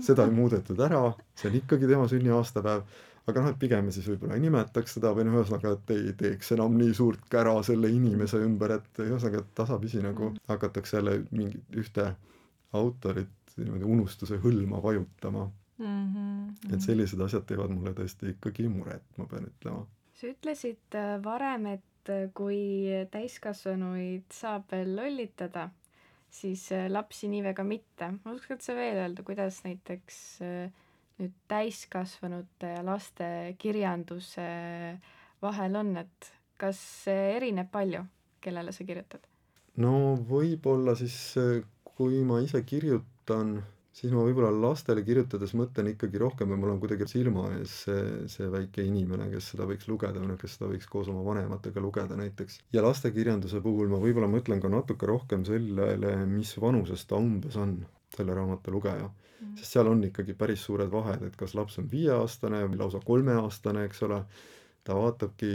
[0.00, 2.88] seda ei muudetud ära, see on ikkagi tema sünniaastapäev
[3.26, 6.12] aga noh, et pigem me siis võib-olla ei nimetaks seda või noh, ühesõnaga, et ei
[6.20, 10.44] teeks enam nii suurt kära selle inimese ümber, et ühesõnaga, et tasapisi nagu mm.
[10.50, 12.10] hakatakse jälle mingit ühte
[12.76, 15.46] autorit niimoodi unustuse hõlma vajutama
[15.78, 16.14] mm.
[16.14, 16.74] -hmm.
[16.74, 19.86] et sellised asjad teevad mulle tõesti ikkagi muret, ma pean ütlema.
[20.14, 22.60] sa ütlesid äh, varem, et äh, kui
[23.10, 25.68] täiskasvanuid saab veel lollitada,
[26.30, 28.12] siis äh, lapsi nii väga mitte.
[28.24, 30.83] oskad sa veel öelda, kuidas näiteks äh,
[31.20, 33.26] nüüd täiskasvanute ja laste
[33.60, 34.46] kirjanduse
[35.44, 38.02] vahel on, et kas see erineb palju,
[38.44, 39.22] kellele sa kirjutad?
[39.82, 41.16] no võib-olla siis,
[41.84, 43.56] kui ma ise kirjutan,
[43.94, 48.04] siis ma võib-olla lastele kirjutades mõtlen ikkagi rohkem või mul on kuidagi silma ees see,
[48.30, 51.82] see väike inimene, kes seda võiks lugeda või noh, kes seda võiks koos oma vanematega
[51.82, 52.60] lugeda näiteks.
[52.74, 57.78] ja lastekirjanduse puhul ma võib-olla mõtlen ka natuke rohkem sellele, mis vanuses ta umbes on,
[58.16, 59.56] selle raamatu lugeja mm..
[59.58, 63.84] sest seal on ikkagi päris suured vahed, et kas laps on viieaastane või lausa kolmeaastane,
[63.88, 64.22] eks ole,
[64.84, 65.52] ta vaatabki,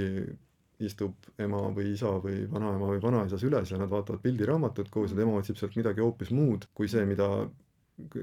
[0.80, 5.18] istub ema või isa või vanaema või vanaisa süles ja nad vaatavad pildiraamatut koos ja
[5.18, 7.28] tema otsib sealt midagi hoopis muud kui see, mida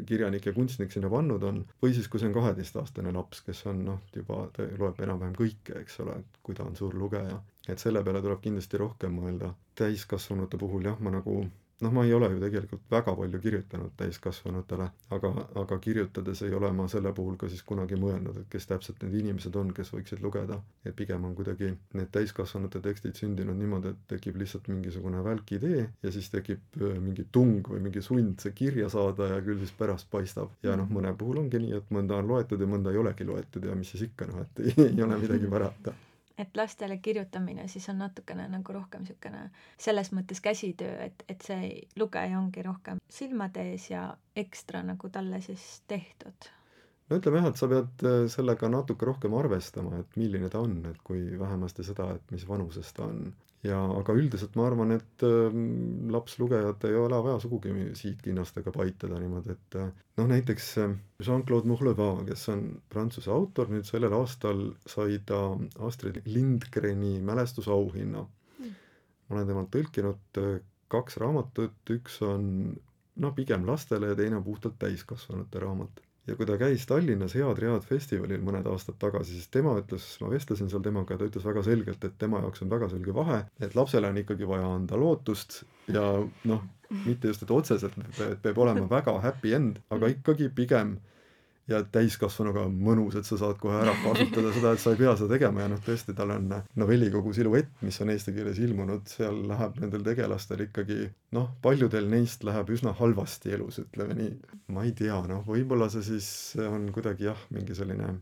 [0.07, 3.83] kirjanik ja kunstnik sinna pannud on, või siis kui see on kaheteistaastane laps, kes on
[3.85, 7.43] noh, juba ta loeb enam-vähem kõike, eks ole, et kui ta on suur lugeja.
[7.69, 9.53] et selle peale tuleb kindlasti rohkem mõelda.
[9.75, 11.43] täiskasvanute puhul jah, ma nagu
[11.81, 14.87] noh, ma ei ole ju tegelikult väga palju kirjutanud täiskasvanutele,
[15.17, 19.03] aga, aga kirjutades ei ole ma selle puhul ka siis kunagi mõelnud, et kes täpselt
[19.05, 20.61] need inimesed on, kes võiksid lugeda.
[20.85, 25.87] et pigem on kuidagi need täiskasvanute tekstid sündinud niimoodi, et tekib lihtsalt mingisugune välk idee
[26.03, 29.75] ja siis tekib äh, mingi tung või mingi sund see kirja saada ja küll siis
[29.77, 30.57] pärast paistab.
[30.63, 33.65] ja noh, mõne puhul ongi nii, et mõnda on loetud ja mõnda ei olegi loetud
[33.65, 35.93] ja mis siis ikka noh, et ei, ei ole midagi parata
[36.39, 39.47] et lastele kirjutamine siis on natukene nagu rohkem niisugune
[39.79, 45.41] selles mõttes käsitöö, et, et see lugeja ongi rohkem silmade ees ja ekstra nagu talle
[45.41, 46.51] siis tehtud.
[47.09, 50.79] no ütleme jah, et sa pead äh, sellega natuke rohkem arvestama, et milline ta on,
[50.91, 53.27] et kui vähemasti seda, et mis vanuses ta on
[53.67, 55.57] ja aga üldiselt ma arvan, et äh,
[56.15, 60.95] lapslugejat ei ole vaja sugugi siidkinnastega paitada niimoodi, et äh, noh, näiteks äh,
[61.27, 65.43] Jean-Claude Mourleva, kes on prantsuse autor, nüüd sellel aastal sai ta
[65.89, 68.25] Astrid Lindgreni mälestusauhinna.
[68.61, 68.75] Mm..
[69.29, 70.59] ma olen temalt tõlkinud äh,
[70.93, 72.51] kaks raamatut, üks on
[73.17, 77.61] noh, pigem lastele ja teine on puhtalt täiskasvanute raamat ja kui ta käis Tallinnas Head
[77.63, 81.47] Read festivalil mõned aastad tagasi, siis tema ütles, ma vestlesin seal temaga ja ta ütles
[81.47, 84.99] väga selgelt, et tema jaoks on väga selge vahe, et lapsele on ikkagi vaja anda
[85.01, 85.63] lootust
[85.93, 86.07] ja
[86.51, 86.65] noh,
[87.07, 90.97] mitte just, et otseselt, et peab olema väga happy end, aga ikkagi pigem
[91.71, 95.15] ja täiskasvanuga on mõnus, et sa saad kohe ära kasutada seda, et sa ei pea
[95.19, 99.41] seda tegema ja noh, tõesti, tal on novellikogu Siluett, mis on eesti keeles ilmunud, seal
[99.51, 101.01] läheb nendel tegelastel ikkagi
[101.35, 104.31] noh, paljudel neist läheb üsna halvasti elus, ütleme nii.
[104.77, 106.31] ma ei tea, noh, võib-olla see siis
[106.63, 108.15] on kuidagi jah, mingi selline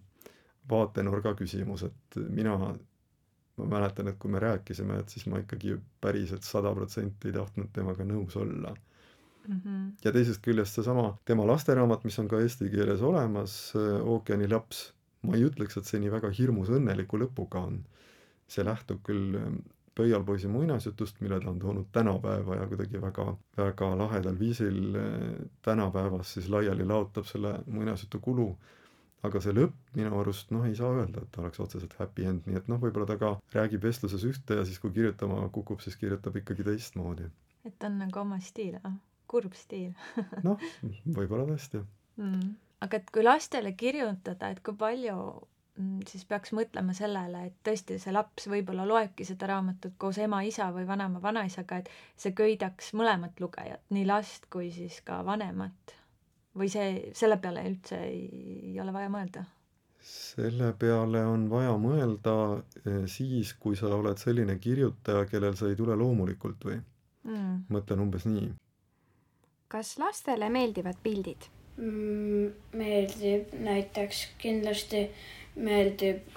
[0.70, 6.48] vaatenurga küsimus, et mina ma mäletan, et kui me rääkisime, et siis ma ikkagi päriselt
[6.48, 8.72] sada protsenti ei tahtnud temaga nõus olla
[9.48, 9.60] mm.
[9.60, 9.92] -hmm.
[10.04, 15.36] ja teisest küljest seesama tema lasteraamat, mis on ka eesti keeles olemas, Ookeani laps, ma
[15.36, 17.82] ei ütleks, et see nii väga hirmus õnneliku lõpuga on.
[18.54, 19.54] see lähtub küll ähm,
[19.94, 23.24] Pöialpoisi muinasjutust, mille ta on toonud tänapäeva ja kuidagi väga,
[23.56, 28.56] väga lahedal viisil äh, tänapäevas siis laiali laotab selle muinasjutu kulu.
[29.24, 32.58] aga see lõpp minu arust noh, ei saa öelda, et oleks otseselt happy end, nii
[32.58, 36.36] et noh, võib-olla ta ka räägib vestluses ühte ja siis, kui kirjutama kukub, siis kirjutab
[36.36, 37.30] ikkagi teistmoodi.
[37.64, 38.76] et on nagu oma stiil,
[39.34, 39.92] kurb stiil
[40.46, 40.60] noh,
[41.16, 42.54] võib-olla tõesti mm..
[42.86, 45.16] aga et kui lastele kirjutada, et kui palju
[45.78, 50.42] mm, siis peaks mõtlema sellele, et tõesti see laps võib-olla loebki seda raamatut koos ema,
[50.46, 55.98] isa või vanema, vanaisaga, et see köidaks mõlemat lugejat, nii last kui siis ka vanemat.
[56.54, 58.24] või see, selle peale üldse ei,
[58.70, 59.44] ei ole vaja mõelda?
[60.04, 62.34] selle peale on vaja mõelda
[62.84, 67.64] eh, siis, kui sa oled selline kirjutaja, kellel see ei tule loomulikult või mm.?
[67.72, 68.50] mõtlen umbes nii.
[69.68, 71.48] Kas lastele meeldivad pildid?
[71.76, 75.08] Mm, meeldib, näiteks kindlasti
[75.56, 76.36] meeldib,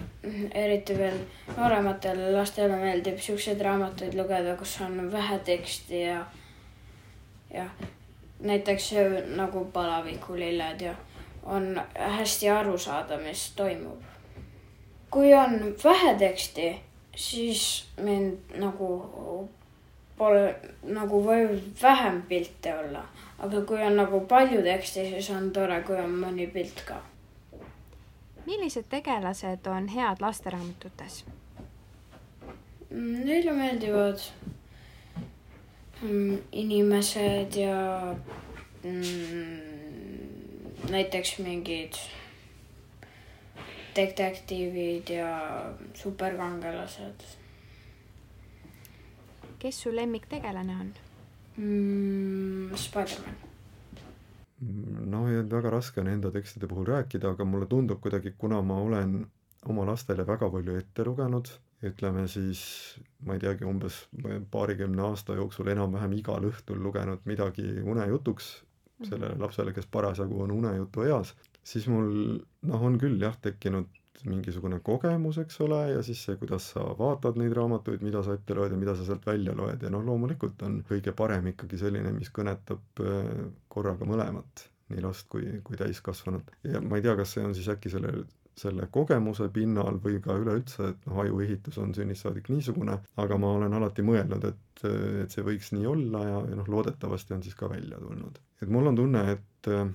[0.53, 1.19] eriti veel
[1.57, 6.25] noorematele lastele meeldib siukseid raamatuid lugeda, kus on vähe teksti ja,
[7.53, 7.69] ja
[8.39, 8.91] näiteks
[9.35, 10.95] nagu Palavikulilled ja
[11.43, 14.01] on hästi aru saada, mis toimub.
[15.11, 16.81] kui on vähe teksti,
[17.15, 19.49] siis mind nagu
[20.17, 23.06] pole, nagu võib vähem pilte olla
[23.38, 27.01] aga kui on nagu palju teksti, siis on tore, kui on mõni pilt ka.
[28.47, 31.23] millised tegelased on head lasteraamatutes?
[32.89, 34.21] Neile meeldivad
[36.01, 37.80] mm, inimesed ja
[38.84, 39.58] mm,
[40.89, 41.99] näiteks mingid
[43.97, 45.34] detektiivid ja
[45.93, 47.27] superkangelased.
[49.59, 50.91] Kes su lemmiktegelane on?
[51.57, 52.75] mm,?
[52.75, 53.35] Spider-man.
[55.11, 58.79] no ja väga raske on enda tekstide puhul rääkida, aga mulle tundub kuidagi, kuna ma
[58.81, 59.19] olen
[59.65, 61.49] oma lastele väga palju ette lugenud,
[61.85, 62.61] ütleme siis,
[63.25, 63.99] ma ei teagi, umbes
[64.51, 68.49] paarikümne aasta jooksul enam-vähem igal õhtul lugenud midagi unejutuks
[69.03, 69.41] sellele mhm.
[69.41, 73.91] lapsele, kes parasjagu on unejutu eas, siis mul noh, on küll jah, tekkinud
[74.25, 78.56] mingisugune kogemus, eks ole, ja siis see, kuidas sa vaatad neid raamatuid, mida sa ette
[78.58, 82.13] loed ja mida sa sealt välja loed ja noh, loomulikult on kõige parem ikkagi selline,
[82.15, 83.30] mis kõnetab äh,
[83.71, 86.49] korraga mõlemat, nii last kui, kui täiskasvanut.
[86.67, 88.13] ja ma ei tea, kas see on siis äkki selle,
[88.58, 93.53] selle kogemuse pinnal või ka üleüldse, et noh, ajuehitus on sünnist saadik niisugune, aga ma
[93.60, 94.84] olen alati mõelnud, et,
[95.23, 98.41] et see võiks nii olla ja, ja noh, loodetavasti on siis ka välja tulnud.
[98.62, 99.88] et mul on tunne, et äh,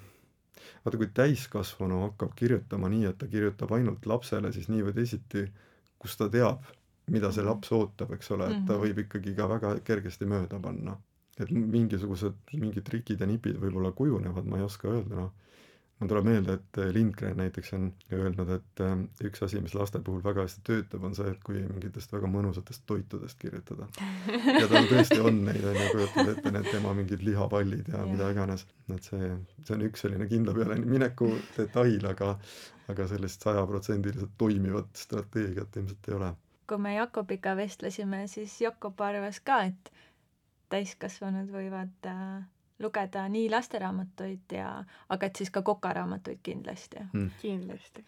[0.84, 5.46] vaata, kui täiskasvanu hakkab kirjutama nii, et ta kirjutab ainult lapsele, siis nii või teisiti,
[6.02, 6.66] kus ta teab,
[7.10, 7.50] mida see mhm.
[7.50, 8.82] laps ootab, eks ole, et ta mhm.
[8.86, 10.98] võib ikkagi ka väga kergesti mööda panna.
[11.40, 15.30] et mingisugused, mingid trikid ja nipid võib-olla kujunevad, ma ei oska öelda, noh
[16.02, 18.94] mul tuleb meelde, et äh, Lindgren näiteks on öelnud, et äh,
[19.28, 22.82] üks asi, mis laste puhul väga hästi töötab, on see, et kui mingitest väga mõnusatest
[22.90, 23.86] toitudest kirjutada.
[24.28, 28.06] ja tal tõesti on neid, on ju, kujutad ette need tema mingid lihapallid ja, ja
[28.10, 28.66] mida iganes.
[28.92, 32.34] et see, see on üks selline kindla peale mineku detail, aga
[32.90, 36.32] aga sellist sajaprotsendiliselt toimivat strateegiat ilmselt ei ole.
[36.66, 39.92] kui me Jakobiga vestlesime, siis Jakob arvas ka, et
[40.72, 42.42] täiskasvanud võivad äh
[42.82, 44.72] lugeda nii lasteraamatuid ja,
[45.14, 47.04] aga et siis ka kokaraamatuid kindlasti.
[47.12, 47.30] Mm..
[47.40, 48.04] kindlasti.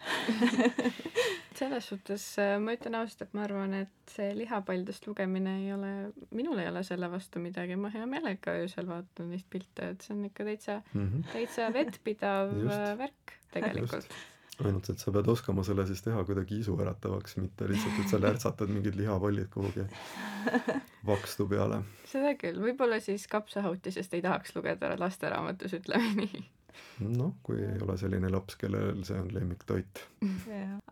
[1.59, 5.95] Selles suhtes äh, ma ütlen ausalt, et ma arvan, et see lihapaldust lugemine ei ole,
[6.35, 10.17] minul ei ole selle vastu midagi, ma hea meelega öösel vaatan neid pilte, et see
[10.17, 11.33] on ikka täitsa mm, -hmm.
[11.33, 14.11] täitsa vettpidav äh, värk tegelikult
[14.63, 18.71] ainult, et sa pead oskama selle siis teha kuidagi isuäratavaks, mitte lihtsalt, et sa lärtsatad
[18.71, 19.87] mingid lihapallid kuhugi
[21.11, 21.83] vakstu peale.
[22.11, 26.45] seda küll, võib-olla siis kapsahautisest ei tahaks lugeda lasteraamatus, ütleme nii.
[27.17, 30.07] noh, kui ei ole selline laps, kellel see on lemmiktoit.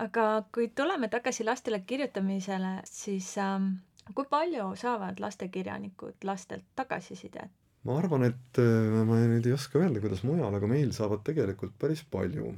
[0.07, 3.75] aga kui tuleme tagasi lastele kirjutamisele, siis ähm,
[4.15, 7.51] kui palju saavad lastekirjanikud lastelt tagasisidet?
[7.83, 11.75] ma arvan, et äh, ma nüüd ei oska öelda, kuidas mujal, aga meil saavad tegelikult
[11.83, 12.53] päris palju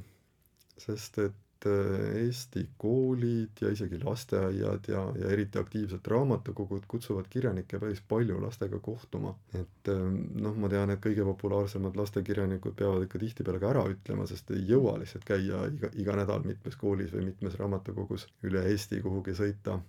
[0.77, 7.79] sest et äh, Eesti koolid ja isegi lasteaiad ja, ja eriti aktiivsed raamatukogud kutsuvad kirjanikke
[7.79, 9.35] päris palju lastega kohtuma.
[9.53, 10.03] et äh,
[10.45, 14.65] noh, ma tean, et kõige populaarsemad lastekirjanikud peavad ikka tihtipeale ka ära ütlema, sest ei
[14.69, 19.79] jõua lihtsalt käia iga, iga nädal mitmes koolis või mitmes raamatukogus üle Eesti kuhugi sõita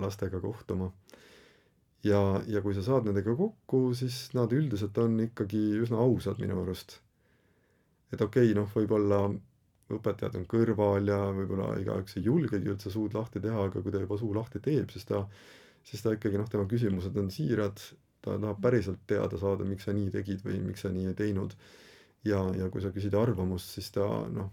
[0.00, 0.90] lastega kohtuma
[2.04, 6.60] ja, ja kui sa saad nendega kokku, siis nad üldiselt on ikkagi üsna ausad minu
[6.62, 6.98] arust.
[8.12, 9.24] et okei okay,, noh, võib-olla
[9.98, 14.00] õpetajad on kõrval ja võib-olla igaüks ei julgegi üldse suud lahti teha, aga kui ta
[14.02, 15.24] juba suu lahti teeb, siis ta,
[15.88, 17.82] siis ta ikkagi noh, tema küsimused on siirad,
[18.22, 21.56] ta tahab päriselt teada saada, miks sa nii tegid või miks sa nii ei teinud.
[22.24, 24.50] ja, ja kui sa küsid arvamust, siis ta noh,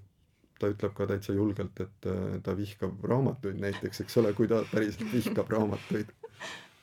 [0.60, 4.64] ta ütleb ka täitsa julgelt, et äh, ta vihkab raamatuid näiteks, eks ole, kui ta
[4.72, 6.10] päriselt vihkab raamatuid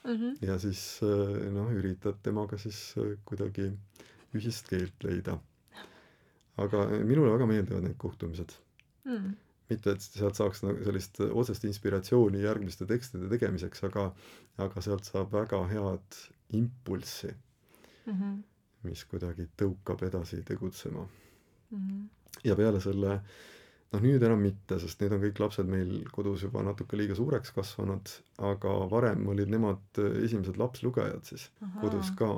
[0.07, 0.15] mm.
[0.15, 0.37] -hmm.
[0.47, 3.71] ja siis äh, noh, üritad temaga siis äh, kuidagi
[4.35, 5.37] ühist keelt leida.
[6.57, 8.57] Aga minule väga meeldivad need kohtumised
[9.05, 9.35] mm
[9.71, 14.07] mitte, et sealt saaks nagu sellist otsest inspiratsiooni järgmiste tekstide tegemiseks, aga,
[14.63, 16.21] aga sealt saab väga head
[16.57, 18.37] impulssi mm, -hmm.
[18.87, 21.77] mis kuidagi tõukab edasi tegutsema mm.
[21.77, 22.03] -hmm.
[22.47, 23.19] ja peale selle,
[23.91, 27.51] noh nüüd enam mitte, sest nüüd on kõik lapsed meil kodus juba natuke liiga suureks
[27.51, 31.81] kasvanud, aga varem olid nemad esimesed lapslugejad siis Aha.
[31.81, 32.31] kodus ka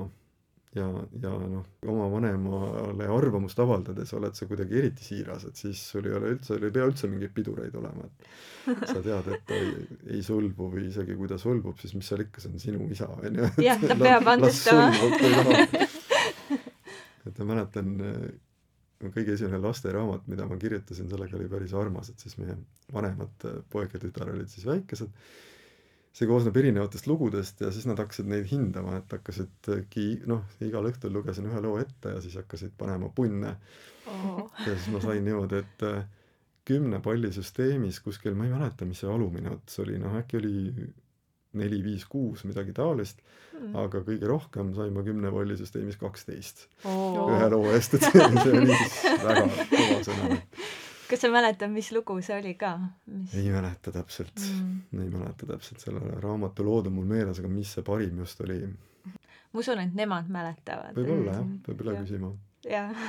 [0.75, 0.85] ja,
[1.21, 6.13] ja noh, oma vanemale arvamust avaldades oled sa kuidagi eriti siiras, et siis sul ei
[6.17, 8.05] ole üldse, sul ei pea üldse mingeid pidureid olema,
[8.69, 9.71] et sa tead, et ta ei,
[10.17, 13.09] ei solvu või isegi kui ta solvub, siis mis seal ikka, see on sinu isa,
[13.17, 13.49] on ju.
[13.65, 14.93] jah, ta peab andestama.
[17.25, 17.91] et ma mäletan,
[19.07, 22.57] kõige esimene lasteraamat, mida ma kirjutasin, sellega oli päris armas, et siis meie
[22.93, 25.09] vanemad poeg ja tütar olid siis väikesed
[26.15, 31.13] see koosneb erinevatest lugudest ja siis nad hakkasid neid hindama, et hakkasidki noh, igal õhtul
[31.15, 33.55] lugesin ühe loo ette ja siis hakkasid panema punne
[34.09, 34.47] oh..
[34.65, 36.01] ja siis ma sain niimoodi, et äh,
[36.69, 40.57] kümne palli süsteemis kuskil, ma ei mäleta, mis see alumine ots oli, noh äkki oli
[41.59, 46.67] neli, viis, kuus, midagi taolist mm., aga kõige rohkem sain ma kümne palli süsteemis kaksteist
[46.83, 47.29] oh.
[47.29, 50.37] ühe loo eest, et see, see oli siis väga kõva sõna
[51.09, 53.33] kas sa mäletad, mis lugu see oli ka mis...?
[53.37, 57.73] ei mäleta täpselt mm., ei mäleta täpselt, selle raamatu lood on mul meeles, aga mis
[57.77, 58.61] see parim just oli?
[58.65, 60.93] ma usun, et nemad mäletavad.
[60.97, 62.35] võib-olla jah, peab üle küsima.
[62.69, 63.07] jah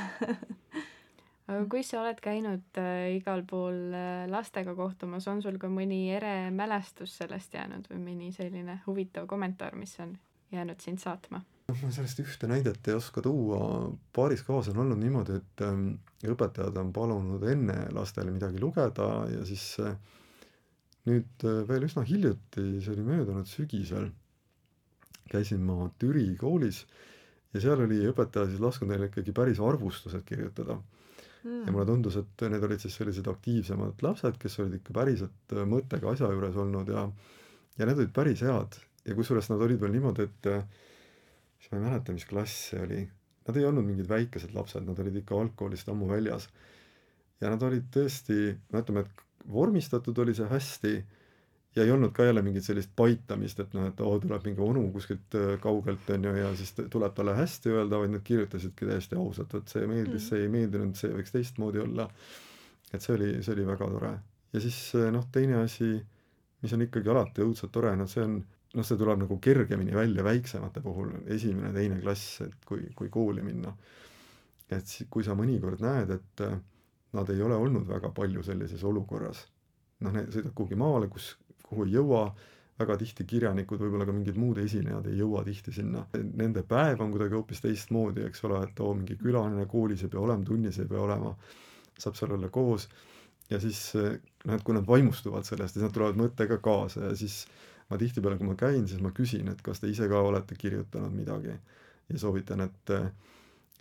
[1.51, 6.03] aga kui sa oled käinud äh, igal pool äh, lastega kohtumas, on sul ka mõni
[6.15, 10.17] ere mälestus sellest jäänud või mõni selline huvitav kommentaar, mis on
[10.55, 11.43] jäänud sind saatma?
[11.71, 13.61] Noh, ma sellest ühte näidet ei oska tuua,
[14.17, 15.93] paaris kohas on olnud niimoodi, et ähm,
[16.27, 19.95] õpetajad on palunud enne lastele midagi lugeda ja siis äh,
[21.09, 24.11] nüüd äh, veel üsna hiljuti, see oli möödunud sügisel,
[25.31, 26.85] käisin ma Türi koolis
[27.55, 30.81] ja seal oli õpetaja siis lasknud neile ikkagi päris arvustused kirjutada.
[31.41, 31.63] Mm..
[31.65, 35.65] ja mulle tundus, et need olid siis sellised aktiivsemad lapsed, kes olid ikka päriselt äh,
[35.65, 37.07] mõttega asja juures olnud ja
[37.79, 38.77] ja need olid päris head.
[39.09, 40.49] Ja kusjuures nad olid veel niimoodi, et
[41.61, 43.01] siis ma ei mäleta, mis klass see oli.
[43.47, 46.49] Nad ei olnud mingid väikesed lapsed, nad olid ikka algkoolist ammu väljas.
[47.41, 50.93] ja nad olid tõesti, no ütleme, et vormistatud oli see hästi
[51.77, 54.83] ja ei olnud ka jälle mingit sellist paitamist, et noh, et oo, tuleb mingi onu
[54.93, 59.19] kuskilt äh, kaugelt, on ju, ja siis tuleb talle hästi öelda, vaid nad kirjutasidki täiesti
[59.19, 62.09] ausalt, vot see meeldis mm., see ei meeldinud, see võiks teistmoodi olla.
[62.93, 64.15] et see oli, see oli väga tore.
[64.53, 65.93] ja siis äh, noh, teine asi,
[66.63, 68.41] mis on ikkagi alati õudselt tore, noh, see on
[68.77, 73.43] noh, see tuleb nagu kergemini välja väiksemate puhul, esimene, teine klass, et kui, kui kooli
[73.47, 73.75] minna.
[74.71, 76.55] et si-, kui sa mõnikord näed, et äh,
[77.19, 79.43] nad ei ole olnud väga palju sellises olukorras,
[80.07, 81.33] noh, need sõidavad kuhugi maale, kus,
[81.67, 82.29] kuhu ei jõua,
[82.81, 86.07] väga tihti kirjanikud, võib-olla ka mingid muud esinejad ei jõua tihti sinna.
[86.15, 90.23] Nende päev on kuidagi hoopis teistmoodi, eks ole, et oo, mingi külaline koolis ei pea
[90.23, 91.35] olema, tunnis ei pea olema,
[92.01, 92.87] saab seal olla koos
[93.51, 97.43] ja siis noh, et kui nad vaimustuvad sellest, siis nad tulevad mõttega kaasa ja siis
[97.91, 101.15] ma tihtipeale, kui ma käin, siis ma küsin, et kas te ise ka olete kirjutanud
[101.15, 102.95] midagi ja soovitan, et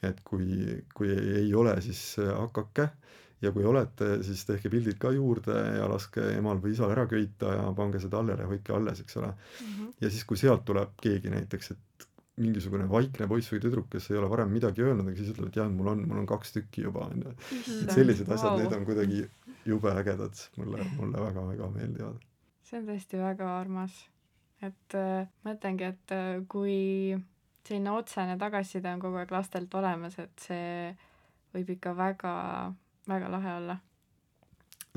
[0.06, 2.86] et kui, kui ei ole, siis hakake
[3.44, 7.52] ja kui olete, siis tehke pildid ka juurde ja laske emal või isal ära köita
[7.56, 9.74] ja pange see tallele hoidke alles, eks ole mm.
[9.74, 9.92] -hmm.
[10.02, 12.08] ja siis, kui sealt tuleb keegi näiteks, et
[12.40, 15.60] mingisugune vaikne poiss või tüdruk, kes ei ole varem midagi öelnud, aga siis ütleb, et
[15.60, 17.36] jah, mul on, mul on kaks tükki juba, on ju.
[17.84, 19.26] et sellised asjad wow., need on kuidagi
[19.68, 22.29] jube ägedad, mulle, mulle väga-väga meeldivad
[22.70, 23.94] see on tõesti väga armas.
[24.62, 27.16] et äh, mõtlengi, et äh, kui
[27.64, 30.92] selline otsene tagasiside on kogu aeg lastelt olemas, et see
[31.56, 32.34] võib ikka väga,
[33.08, 33.78] väga lahe olla.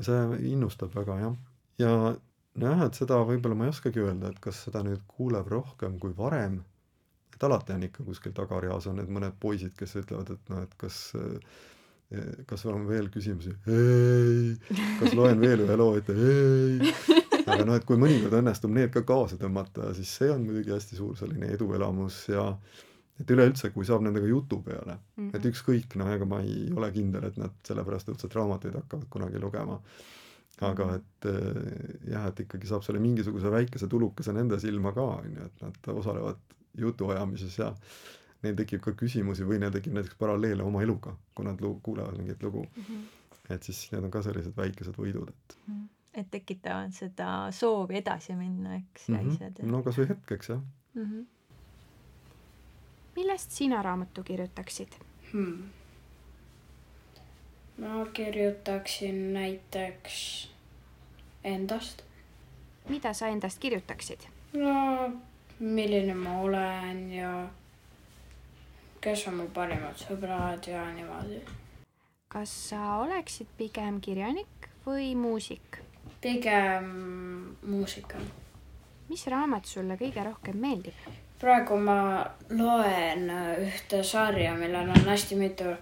[0.01, 1.39] see innustab väga jah,
[1.81, 1.95] ja
[2.59, 6.13] nojah, et seda võib-olla ma ei oskagi öelda, et kas seda nüüd kuuleb rohkem kui
[6.17, 6.59] varem,
[7.33, 10.75] et alati on ikka kuskil tagareas on need mõned poisid, kes ütlevad, et noh, et
[10.81, 11.05] kas
[12.45, 13.55] kas on veel küsimusi?
[13.65, 14.75] ei.
[14.99, 16.13] kas loen veel ühe loo ette?
[16.13, 20.73] ei aga noh, et kui mõnikord õnnestub need ka kaasa tõmmata, siis see on muidugi
[20.73, 22.47] hästi suur selline eduelamus ja
[23.21, 25.35] et üleüldse, kui saab nendega jutu peale mm, -hmm.
[25.37, 29.41] et ükskõik, noh, ega ma ei ole kindel, et nad sellepärast õudselt raamatuid hakkavad kunagi
[29.41, 29.79] lugema.
[30.61, 30.95] aga mhm.
[30.95, 35.45] et eh, jah, et ikkagi saab selle mingisuguse väikese tulukese nende silma ka, on ju,
[35.45, 36.37] et nad osalevad
[36.77, 37.73] jutuajamises ja
[38.43, 42.17] neil tekib ka küsimusi või neil tekib näiteks paralleele oma eluga, kui nad lu-, kuulevad
[42.17, 42.83] mingit lugu mm.
[42.83, 43.03] -hmm.
[43.55, 45.73] et siis need on ka sellised väikesed võidud, et mm.
[45.73, 49.31] -hmm et tekitavad seda soovi edasi minna, eks mm, -hmm.
[49.31, 49.63] asjad.
[49.63, 50.61] no kasvõi hetkeks, jah
[50.93, 51.03] mm.
[51.03, 51.25] -hmm.
[53.15, 54.97] millest sina raamatu kirjutaksid
[55.33, 55.63] hmm.?
[57.77, 60.49] ma kirjutaksin näiteks
[61.43, 62.01] endast.
[62.89, 64.19] mida sa endast kirjutaksid?
[64.53, 65.11] no
[65.59, 67.49] milline ma olen ja
[69.01, 71.41] kes on mu parimad sõbrad ja niimoodi.
[72.27, 75.82] kas sa oleksid pigem kirjanik või muusik?
[76.23, 76.85] Pigem
[77.67, 78.17] muusika.
[79.09, 80.95] mis raamat sulle kõige rohkem meeldib?
[81.39, 81.97] praegu ma
[82.49, 83.27] loen
[83.65, 85.73] ühte sarja, millel on hästi mitu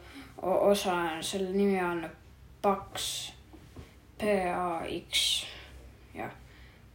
[0.41, 2.07] osa, selle nimi on
[2.61, 3.33] Paks,
[4.17, 5.45] P-A-X,
[6.13, 6.33] jah.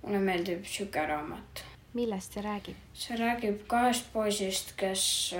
[0.02, 1.64] mulle meeldib sihuke raamat.
[1.94, 2.84] millest see räägib?
[2.94, 5.34] see räägib kahest poisist, kes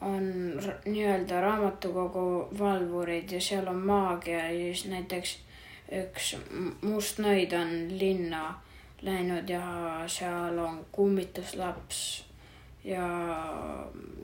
[0.00, 0.24] on
[0.84, 5.38] nii-öelda raamatukogu valvurid ja seal on maagia ja siis näiteks
[5.92, 6.36] üks
[6.82, 8.60] must nõid on linna
[9.02, 9.62] läinud ja
[10.10, 12.24] seal on kummituslaps
[12.84, 13.06] ja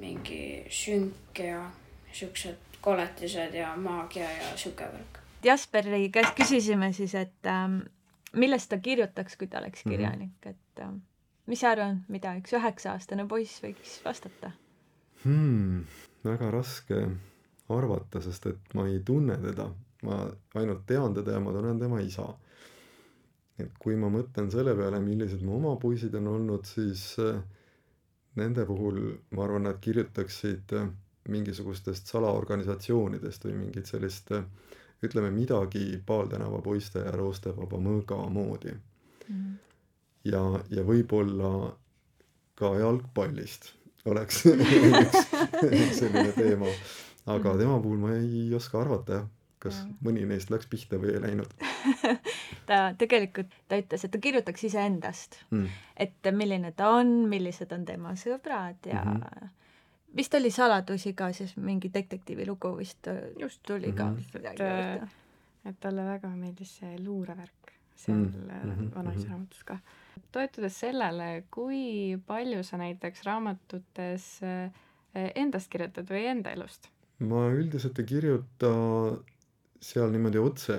[0.00, 1.70] mingi sünk ja
[2.12, 5.18] siuksed koletised ja maagia ja sihuke värk.
[5.44, 7.80] Jasperi käest küsisime siis, et ähm,
[8.38, 9.90] millest ta kirjutaks, kui ta oleks Mhm.
[9.94, 10.50] kirjanik mm, -hmm.
[10.50, 10.96] et ähm,
[11.46, 14.52] mis sa arvad, mida üks üheksa-aastane poiss võiks vastata?
[15.24, 15.84] hmm,
[16.24, 17.06] väga raske
[17.68, 19.70] arvata, sest et ma ei tunne teda,
[20.02, 20.24] ma
[20.58, 22.26] ainult tean teda ja ma tunnen tema isa.
[23.58, 27.38] et kui ma mõtlen selle peale, millised mu oma poisid on olnud, siis äh,
[28.40, 29.00] nende puhul
[29.36, 30.88] ma arvan, nad kirjutaksid äh,
[31.28, 34.46] mingisugustest salaorganisatsioonidest või mingit sellist äh,
[35.02, 38.78] ütleme midagi Paal tänava poiste ja roostevaba mõõga moodi
[39.28, 39.56] Mm -hmm.
[40.24, 40.40] ja,
[40.70, 41.76] ja võib-olla
[42.54, 43.68] ka jalgpallist
[44.04, 45.20] oleks üks,
[45.62, 46.66] üks selline teema.
[47.26, 49.28] aga tema puhul ma ei oska arvata jah,
[49.62, 49.88] kas Jah.
[50.04, 51.52] mõni neist läks pihta või ei läinud
[52.68, 55.66] ta tegelikult, ta ütles, et ta kirjutaks iseendast, mm..
[55.96, 59.22] et milline ta on, millised on tema sõbrad ja mm.
[59.22, 59.48] -hmm.
[60.16, 64.24] vist oli saladusi ka siis mingi detektiivilugu vist äh, Just, tuli ka Mhm.
[64.34, 65.08] midagi Et, juurde.
[65.64, 69.30] et talle väga meeldis see luurevärk seal Mm, mm, mhm, vanaisa mhm.
[69.30, 69.78] raamatus ka.
[70.32, 74.70] toetudes sellele, kui palju sa näiteks raamatutes eh,
[75.34, 76.88] endast kirjutad või enda elust?
[77.22, 78.70] ma üldiselt ei kirjuta
[79.82, 80.78] seal niimoodi otse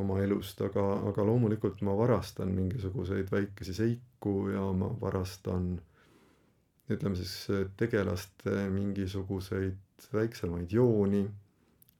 [0.00, 5.74] oma elust, aga, aga loomulikult ma varastan mingisuguseid väikesi seiku ja ma varastan
[6.92, 7.34] ütleme siis
[7.78, 11.22] tegelaste mingisuguseid väiksemaid jooni.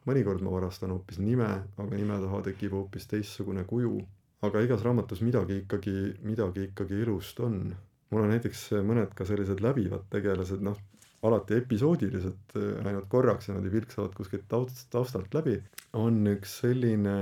[0.09, 4.01] mõnikord ma varastan hoopis nime, aga nime taha tekib hoopis teistsugune kuju.
[4.43, 7.76] aga igas raamatus midagi ikkagi, midagi ikkagi elust on.
[8.11, 10.80] mul on näiteks mõned ka sellised läbivad tegelased, noh,
[11.23, 15.55] alati episoodiliselt, ainult korraks niimoodi vilksavad kuskilt taust, taustalt läbi,
[15.99, 17.14] on üks selline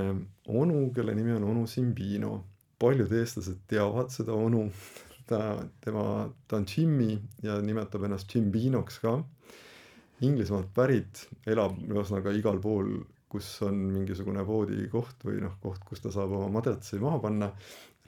[0.49, 2.39] onu, kelle nimi on onu Simbino.
[2.81, 4.63] paljud eestlased teavad seda onu,
[5.29, 5.41] ta,
[5.85, 6.05] tema,
[6.47, 9.19] ta on Jimmy ja nimetab ennast Jimbinoks ka.
[10.25, 12.91] Inglismaalt pärit, elab ühesõnaga igal pool,
[13.29, 17.51] kus on mingisugune voodikoht või noh, koht, kus ta saab oma madratsi maha panna,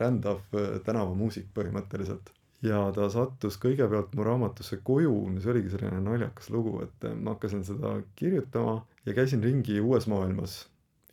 [0.01, 2.33] rändav äh, tänavamuusik põhimõtteliselt
[2.63, 7.35] ja ta sattus kõigepealt mu raamatusse koju, mis oligi selline naljakas lugu, et eh, ma
[7.35, 10.63] hakkasin seda kirjutama ja käisin ringi uues maailmas.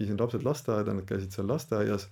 [0.01, 2.09] viisin lapsed lasteaeda, nad käisid seal lasteaias.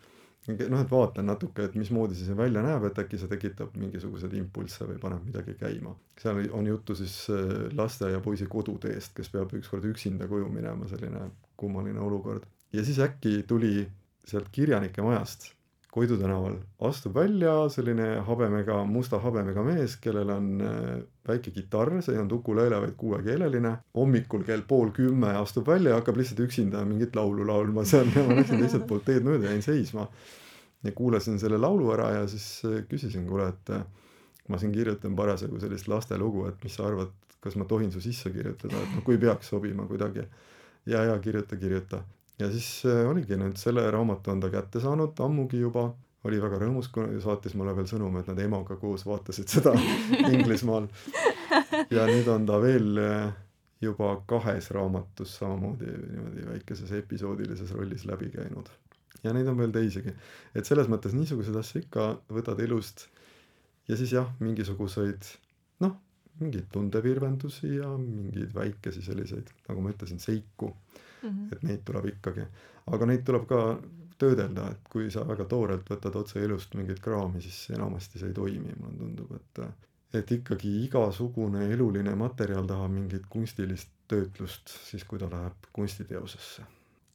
[0.49, 4.33] noh, et vaatan natuke, et mismoodi see siin välja näeb, et äkki see tekitab mingisuguseid
[4.39, 5.95] impulsse või paneb midagi käima.
[6.21, 12.01] seal on juttu siis eh, lasteaiapoisi koduteest, kes peab ükskord üksinda koju minema, selline kummaline
[12.01, 12.43] olukord.
[12.73, 13.87] ja siis äkki tuli
[14.25, 15.53] sealt kirjanike majast
[15.89, 20.89] Koidu tänaval astub välja selline habemega, musta habemega mees, kellel on äh,
[21.29, 23.73] väike kitarr, see ei olnud ukulele, vaid kuuekeeleline.
[23.97, 28.27] hommikul kell pool kümme astub välja ja hakkab lihtsalt üksinda mingit laulu laulma seal ja
[28.27, 30.05] ma läksin teiselt poolt teed mööda, jäin seisma.
[30.85, 34.13] ja kuulasin selle laulu ära ja siis äh, küsisin, kuule, et äh,
[34.49, 38.29] ma siin kirjutan parasjagu sellist lastelugu, et mis sa arvad, kas ma tohin su sisse
[38.35, 40.29] kirjutada, et noh, kui peaks sobima kuidagi.
[40.85, 42.05] ja, ja kirjuta, kirjuta
[42.39, 45.89] ja siis äh, oligi nüüd selle raamatu on ta kätte saanud ammugi juba,
[46.29, 49.75] oli väga rõõmus, kui saatis mulle veel sõnumi, et nad emaga koos vaatasid seda
[50.35, 50.89] Inglismaal.
[51.95, 53.31] ja nüüd on ta veel äh,
[53.83, 58.71] juba kahes raamatus samamoodi niimoodi väikeses episoodilises rollis läbi käinud.
[59.23, 60.15] ja neid on veel teisigi.
[60.55, 63.09] et selles mõttes niisuguseid asju ikka võtad elust
[63.89, 65.27] ja siis jah, mingisuguseid
[65.83, 65.95] noh,
[66.39, 70.75] mingeid tundevirvendusi ja mingeid väikesi selliseid, nagu ma ütlesin, seiku
[71.23, 71.53] -hmm.
[71.53, 72.47] et neid tuleb ikkagi,
[72.87, 73.63] aga neid tuleb ka
[74.19, 78.35] töödelda, et kui sa väga toorelt võtad otse elust mingit kraami, siis enamasti see ei
[78.35, 79.63] toimi, mulle tundub, et
[80.17, 86.65] et ikkagi igasugune eluline materjal tahab mingit kunstilist töötlust, siis kui ta läheb kunstiteosesse.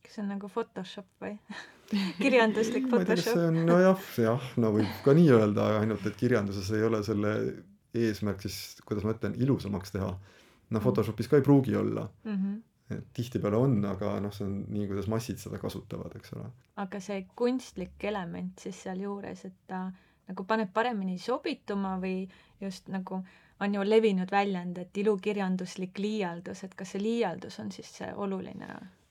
[0.04, 1.34] kas see on nagu Photoshop või
[2.24, 7.34] kirjanduslik Photoshop nojah, jah, no võib ka nii öelda, ainult et kirjanduses ei ole selle
[7.93, 10.12] eesmärk siis, kuidas ma ütlen, ilusamaks teha.
[10.74, 12.38] noh, Photoshopis ka ei pruugi olla, mm?
[12.38, 12.62] -hmm.
[13.13, 16.49] Tihtipeale on, aga noh, see on nii, kuidas massid seda kasutavad, eks ole.
[16.83, 19.85] aga see kunstlik element siis sealjuures, et ta
[20.29, 22.23] nagu paneb paremini sobituma või
[22.61, 23.21] just nagu
[23.63, 28.67] on ju levinud väljend, et ilukirjanduslik liialdus, et kas see liialdus on siis see oluline?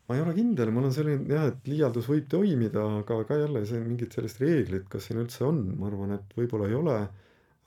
[0.09, 3.63] ma ei ole kindel, mul on selline jah, et liialdus võib toimida, aga ka jälle
[3.69, 6.97] see mingit sellist reeglit, kas siin üldse on, ma arvan, et võib-olla ei ole,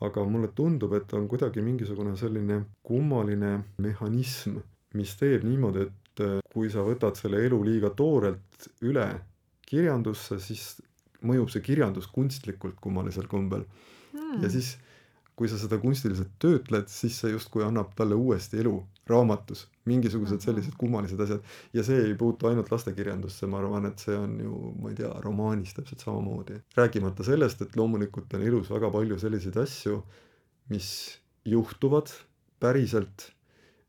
[0.05, 4.59] aga mulle tundub, et on kuidagi mingisugune selline kummaline mehhanism,
[4.99, 6.05] mis teeb niimoodi, et
[6.56, 9.10] kui sa võtad selle elu liiga toorelt üle
[9.68, 10.78] kirjandusse, siis
[11.26, 13.66] mõjub see kirjandus kunstlikult kummalisel kombel
[14.14, 14.41] hmm.
[14.43, 14.76] ja siis
[15.36, 18.76] kui sa seda kunstiliselt töötled, siis see justkui annab talle uuesti elu
[19.10, 21.43] raamatus, mingisugused sellised kummalised asjad.
[21.76, 25.12] ja see ei puutu ainult lastekirjandusse, ma arvan, et see on ju, ma ei tea,
[25.26, 26.62] romaanis täpselt samamoodi.
[26.80, 29.99] rääkimata sellest, et loomulikult on elus väga palju selliseid asju,
[30.72, 30.89] mis
[31.45, 32.16] juhtuvad
[32.64, 33.30] päriselt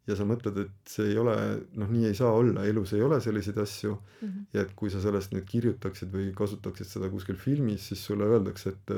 [0.06, 1.34] ja sa mõtled, et see ei ole,
[1.78, 4.28] noh, nii ei saa olla, elus ei ole selliseid asju mm.
[4.28, 4.44] -hmm.
[4.54, 8.74] ja et kui sa sellest nüüd kirjutaksid või kasutaksid seda kuskil filmis, siis sulle öeldakse,
[8.74, 8.94] et,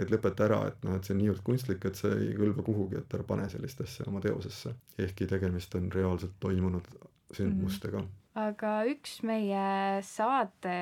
[0.00, 3.00] et lõpeta ära, et noh, et see on niivõrd kunstlik, et see ei kõlba kuhugi,
[3.02, 4.74] et ära pane sellist asja oma teosesse.
[4.98, 6.88] ehkki tegemist on reaalselt toimunud
[7.32, 8.04] sündmustega mm.
[8.04, 8.44] -hmm.
[8.48, 10.76] aga üks meie saate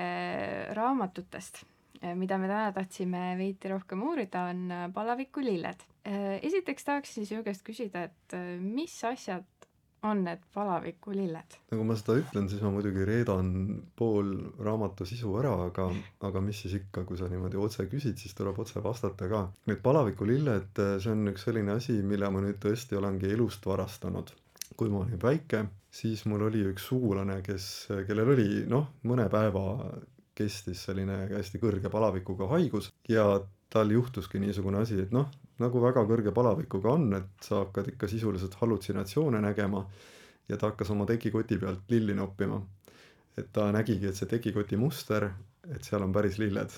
[0.79, 1.65] raamatutest
[2.13, 5.85] mida me täna tahtsime veidi rohkem uurida, on Palaviku lilled.
[6.43, 9.47] esiteks tahaksin sinu käest küsida, et mis asjad
[10.05, 11.59] on need palavikulilled?
[11.71, 13.51] no kui ma seda ütlen, siis ma muidugi reedan
[13.97, 14.33] pool
[14.67, 15.89] raamatu sisu ära, aga,
[16.29, 19.45] aga mis siis ikka, kui sa niimoodi otse küsid, siis tuleb otse vastata ka.
[19.71, 24.35] Need palavikulilled, see on üks selline asi, mille ma nüüd tõesti olengi elust varastanud.
[24.75, 25.61] kui ma olin väike,
[25.95, 27.67] siis mul oli üks sugulane, kes,
[28.09, 29.63] kellel oli noh, mõne päeva
[30.35, 33.29] kestis selline hästi kõrge palavikuga haigus ja
[33.75, 38.09] tal juhtuski niisugune asi, et noh, nagu väga kõrge palavikuga on, et sa hakkad ikka
[38.11, 39.83] sisuliselt hallutsinatsioone nägema
[40.49, 42.63] ja ta hakkas oma tekikoti pealt lilli noppima.
[43.39, 45.25] et ta nägigi, et see tekikoti muster,
[45.67, 46.77] et seal on päris lilled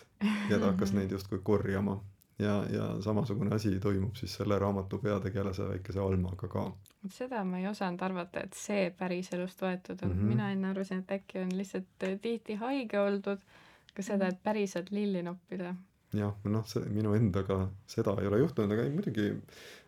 [0.48, 1.98] ja ta hakkas neid justkui korjama.
[2.38, 6.64] ja, ja samasugune asi toimub siis selle raamatu peategelase väikese Almaga ka.
[7.12, 10.32] seda ma ei osanud arvata, et see päriselust võetud on mm, -hmm.
[10.32, 13.44] mina enne arvasin, et äkki on lihtsalt tihti haige oldud,
[13.92, 15.74] aga seda, et päriselt lilli noppida
[16.20, 19.30] jah, noh, see minu endaga seda ei ole juhtunud, aga ei, muidugi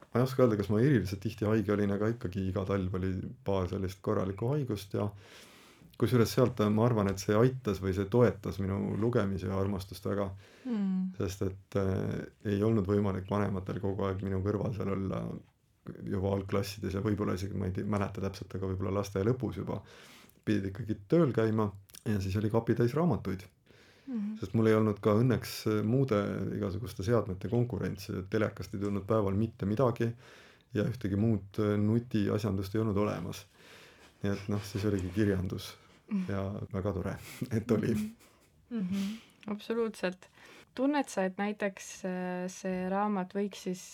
[0.08, 3.12] ma ei oska öelda, kas ma eriliselt tihti haige olin, aga ikkagi iga talv oli
[3.44, 5.08] paar sellist korralikku haigust ja
[5.98, 10.28] kusjuures sealt ma arvan, et see aitas või see toetas minu lugemise armastust väga
[10.64, 11.12] mm..
[11.18, 12.02] sest et äh,
[12.54, 15.24] ei olnud võimalik vanematel kogu aeg minu kõrval seal olla
[16.04, 19.80] juba algklassides ja võib-olla isegi ma ei tea, mäleta täpselt, aga võib-olla lasteaia lõpus juba
[20.44, 21.70] pidid ikkagi tööl käima
[22.06, 23.44] ja siis oli kapitäis raamatuid
[24.08, 24.36] -hmm.
[24.40, 26.18] sest mul ei olnud ka õnneks äh, muude
[26.56, 30.08] igasuguste seadmete konkurentsi, et telekast ei tulnud päeval mitte midagi
[30.74, 33.46] ja ühtegi muud äh, nutiasjandust ei olnud olemas.
[34.22, 35.76] nii et noh, siis oligi kirjandus
[36.28, 36.40] ja
[36.72, 37.12] väga tore,
[37.52, 38.80] et oli mm.
[38.80, 39.04] -hmm.
[39.52, 40.28] absoluutselt.
[40.74, 43.84] tunned sa, et näiteks äh, see raamat võiks siis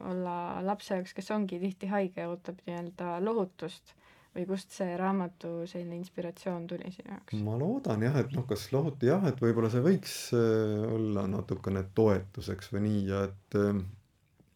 [0.00, 3.94] olla lapse jaoks, kes ongi tihti haige ja ootab nii-öelda lohutust
[4.34, 7.38] või kust see raamatu selline inspiratsioon tuli sinu jaoks?
[7.46, 11.84] ma loodan jah, et noh, kas lohut-, jah, et võib-olla see võiks äh, olla natukene
[11.96, 13.80] toetuseks või nii ja et äh,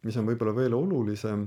[0.07, 1.47] mis on võib-olla veel olulisem,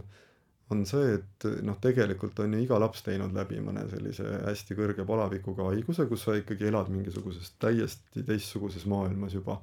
[0.74, 5.06] on see, et noh, tegelikult on ju iga laps teinud läbi mõne sellise hästi kõrge
[5.08, 9.62] palavikuga haiguse, kus sa ikkagi elad mingisuguses täiesti teistsuguses maailmas juba.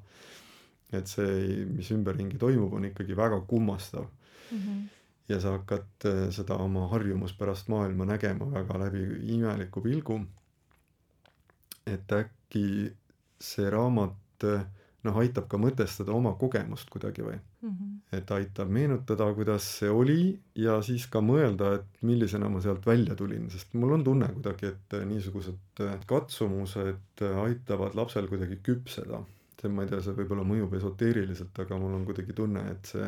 [0.95, 4.59] et see, mis ümberringi toimub, on ikkagi väga kummastav mm.
[4.59, 4.85] -hmm
[5.29, 9.05] ja sa hakkad äh, seda oma harjumuspärast maailma nägema väga läbi
[9.37, 10.21] imeliku pilgu.
[11.87, 12.93] et äkki
[13.41, 14.65] see raamat äh,
[15.05, 17.71] noh, aitab ka mõtestada oma kogemust kuidagi või mm.
[17.71, 17.97] -hmm.
[18.19, 23.17] et aitab meenutada, kuidas see oli ja siis ka mõelda, et millisena ma sealt välja
[23.17, 29.25] tulin, sest mul on tunne kuidagi, et äh, niisugused katsumused aitavad lapsel kuidagi küpseda.
[29.61, 33.07] see, ma ei tea, see võib-olla mõjub esoteeriliselt, aga mul on kuidagi tunne, et see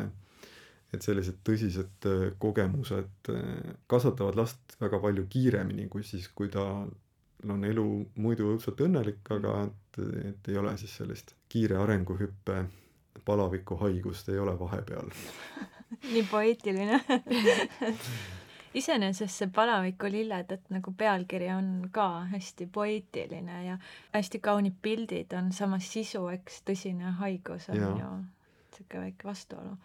[0.93, 6.63] et sellised tõsised äh, kogemused äh, kasvatavad last väga palju kiiremini kui siis, kui ta
[7.47, 7.85] on elu
[8.23, 9.99] muidu õudselt õnnelik, aga et,
[10.31, 12.63] et ei ole siis sellist kiire arenguhüppe
[13.27, 15.11] palavikuhaigust ei ole vahepeal.
[16.13, 17.01] Nii poeetiline.
[18.77, 23.77] Iseenesest see Palaviku lilled, et nagu pealkiri on ka hästi poeetiline ja
[24.13, 27.89] hästi kaunid pildid on, samas sisu, eks, tõsine haigus on ja.
[27.89, 28.11] ju
[28.77, 29.77] niisugune väike vastuolu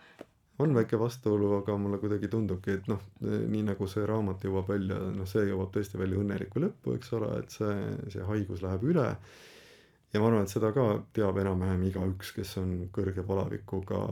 [0.59, 4.99] on väike vastuolu, aga mulle kuidagi tundubki, et noh, nii nagu see raamat jõuab välja,
[5.17, 7.79] noh, see jõuab tõesti välja õnnelikku lõppu, eks ole, et see,
[8.13, 9.07] see haigus läheb üle.
[10.13, 10.85] ja ma arvan, et seda ka
[11.17, 14.03] teab enam-vähem igaüks, kes on kõrge palavikuga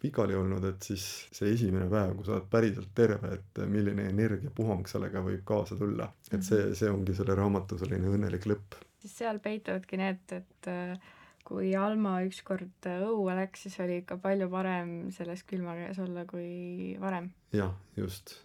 [0.00, 1.04] pikali olnud, et siis
[1.36, 6.08] see esimene päev, kui sa oled päriselt terve, et milline energiapuhang sellega võib kaasa tulla.
[6.32, 8.80] et see, see ongi selle raamatu selline õnnelik lõpp.
[9.04, 11.10] siis seal peituvadki need, et äh,
[11.46, 16.96] kui Alma ükskord õue läks, siis oli ikka palju parem selles külma käes olla kui
[17.00, 17.30] varem.
[17.56, 18.36] jah, just.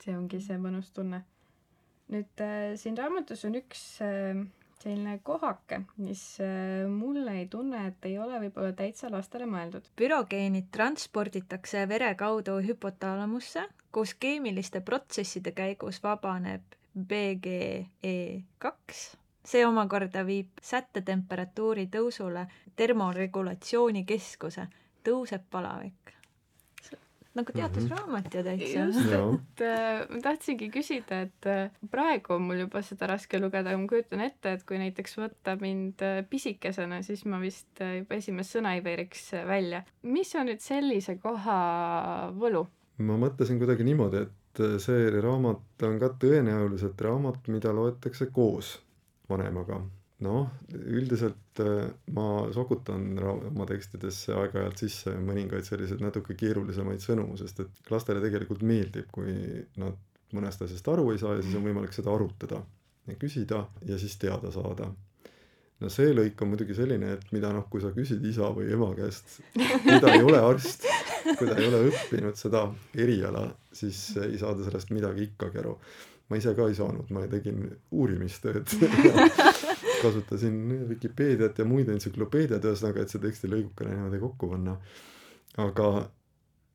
[0.00, 1.24] see ongi see mõnus tunne.
[2.12, 4.44] nüüd äh, siin raamatus on üks äh,
[4.84, 9.88] selline kohake, mis äh, mulle ei tunne, et ei ole võib-olla täitsa lastele mõeldud.
[9.96, 18.70] pürogeenid transporditakse vere kaudu hüpotaalamusse, kus keemiliste protsesside käigus vabaneb BGE2,
[19.44, 24.68] see omakorda viib sättetemperatuuri tõusule termoregulatsiooni keskuse,
[25.04, 26.04] tõuseb palavik
[27.34, 28.84] nagu teadusraamat ju täitsa.
[28.86, 33.72] just, et äh, ma tahtsingi küsida, et äh, praegu on mul juba seda raske lugeda,
[33.72, 37.98] aga ma kujutan ette, et kui näiteks võtta mind äh, pisikesena, siis ma vist äh,
[38.02, 39.82] juba esimest sõna ei veeriks äh, välja.
[40.06, 41.58] mis on nüüd sellise koha
[42.38, 42.66] võlu?
[43.02, 48.76] ma mõtlesin kuidagi niimoodi, et äh, see raamat on ka tõenäoliselt raamat, mida loetakse koos
[49.28, 49.82] vanemaga.
[50.24, 57.60] noh, üldiselt äh, ma sokutan oma tekstidesse aeg-ajalt sisse mõningaid selliseid natuke keerulisemaid sõnu, sest
[57.60, 59.34] et lastele tegelikult meeldib, kui
[59.82, 59.98] nad
[60.34, 62.62] mõnest asjast aru ei saa ja siis on võimalik seda arutada
[63.08, 64.88] ja küsida ja siis teada saada.
[65.80, 68.88] no see lõik on muidugi selline, et mida noh, kui sa küsid isa või ema
[68.96, 70.86] käest, kui ta ei ole arst,
[71.26, 72.64] kui ta ei ole õppinud seda
[72.94, 75.74] eriala, siis ei saa ta sellest midagi ikkagi aru.
[76.30, 78.70] Ma ise ka ei saanud, ma tegin uurimistööd
[80.04, 84.76] kasutasin Vikipeediat ja muid entsüklopeediaid, ühesõnaga, et see tekstilõigukene niimoodi kokku panna.
[85.60, 85.88] aga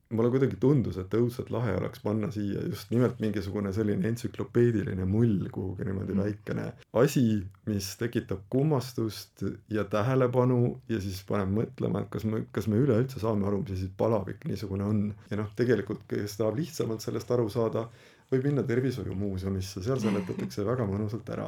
[0.10, 5.46] mulle kuidagi tundus, et õudselt lahe oleks panna siia just nimelt mingisugune selline entsüklopeediline mull
[5.54, 6.66] kuhugi niimoodi väikene
[7.02, 7.24] asi,
[7.70, 13.22] mis tekitab kummastust ja tähelepanu ja siis paneb mõtlema, et kas me, kas me üleüldse
[13.22, 15.04] saame aru, mis asi palavik niisugune on.
[15.30, 17.86] ja noh, tegelikult kes tahab lihtsamalt sellest aru saada,
[18.30, 21.48] võib minna tervishoiumuuseumisse, seal seletatakse väga mõnusalt ära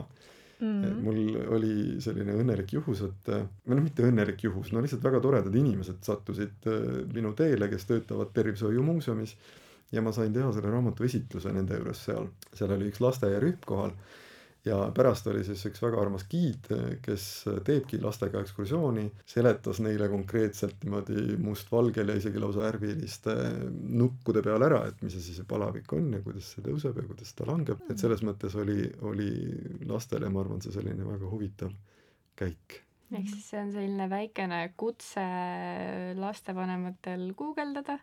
[0.62, 1.02] mm..
[1.06, 1.20] mul
[1.58, 1.74] oli
[2.04, 6.70] selline õnnelik juhus, et või noh, mitte õnnelik juhus, no lihtsalt väga toredad inimesed sattusid
[6.70, 9.36] äh, minu teele, kes töötavad tervishoiumuuseumis
[9.92, 12.30] ja ma sain teha selle raamatu esitluse nende juures seal.
[12.56, 13.96] seal oli üks lasteaiarühm kohal
[14.66, 16.68] ja pärast oli siis üks väga armas giid,
[17.02, 17.26] kes
[17.66, 23.36] teebki lastega ekskursiooni, seletas neile konkreetselt niimoodi mustvalgel ja isegi lausa värviliste
[24.02, 27.34] nukkude peal ära, et mis asi see palavik on ja kuidas see tõuseb ja kuidas
[27.38, 29.32] ta langeb, et selles mõttes oli, oli
[29.90, 31.74] lastele, ma arvan, see selline väga huvitav
[32.38, 32.82] käik.
[33.12, 35.26] ehk siis see on selline väikene kutse
[36.22, 37.98] lastevanematel guugeldada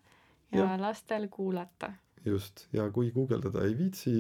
[0.53, 1.93] ja, ja lastel kuulata.
[2.29, 4.13] just, ja kui guugeldada ei viitsi,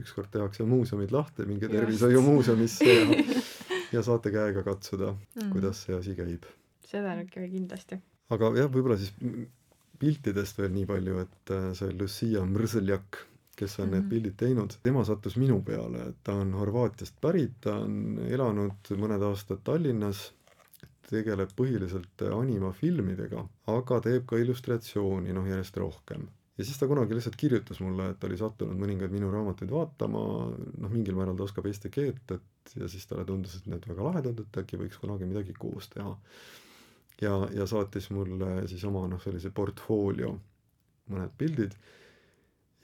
[0.00, 3.06] ükskord tehakse muuseumid lahti, minge tervishoiumuuseumisse ja
[3.94, 5.50] ja saate käega katsuda, Mm.
[5.52, 6.44] kuidas see asi käib.
[6.86, 8.00] seda nüüd kohe kindlasti.
[8.30, 9.12] aga jah, võib-olla siis
[9.98, 13.20] piltidest veel nii palju, et äh, see Lucia Mrzeljak,
[13.56, 14.08] kes on need Mhm.
[14.10, 19.22] pildid teinud, tema sattus minu peale, et ta on Horvaatiast pärit, ta on elanud mõned
[19.30, 20.32] aastad Tallinnas,
[21.08, 26.28] tegeleb põhiliselt animafilmidega, aga teeb ka illustratsiooni, noh järjest rohkem.
[26.56, 30.22] Ja siis ta kunagi lihtsalt kirjutas mulle, et ta oli sattunud mõningaid minu raamatuid vaatama,
[30.82, 34.06] noh mingil määral ta oskab eesti keelt, et ja siis talle tundus, et need väga
[34.08, 36.14] lahedad, et äkki võiks kunagi midagi koos teha.
[37.20, 40.34] Ja, ja saatis mulle siis oma noh, sellise portfoolio
[41.12, 41.76] mõned pildid.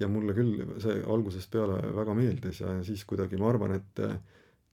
[0.00, 4.00] Ja mulle küll see algusest peale väga meeldis ja siis kuidagi ma arvan, et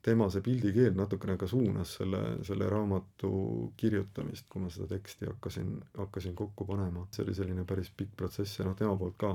[0.01, 3.29] tema see pildikeel natukene ka suunas selle, selle raamatu
[3.77, 7.05] kirjutamist, kui ma seda teksti hakkasin, hakkasin kokku panema.
[7.11, 9.33] see oli selline päris pikk protsess ja noh, tema poolt ka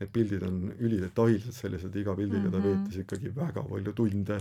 [0.00, 2.66] need pildid on ülidetailsed sellised, iga pildiga ta Mhm.
[2.66, 4.40] veetis ikkagi väga palju tunde,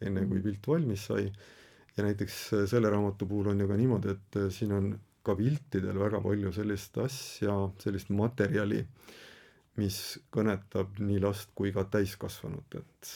[0.00, 1.24] enne kui pilt valmis sai
[1.96, 4.94] ja näiteks äh, selle raamatu puhul on ju ka niimoodi, et äh, siin on
[5.24, 8.84] ka piltidel väga palju sellist asja, sellist materjali,
[9.76, 9.96] mis
[10.34, 13.10] kõnetab nii last kui ka täiskasvanut, et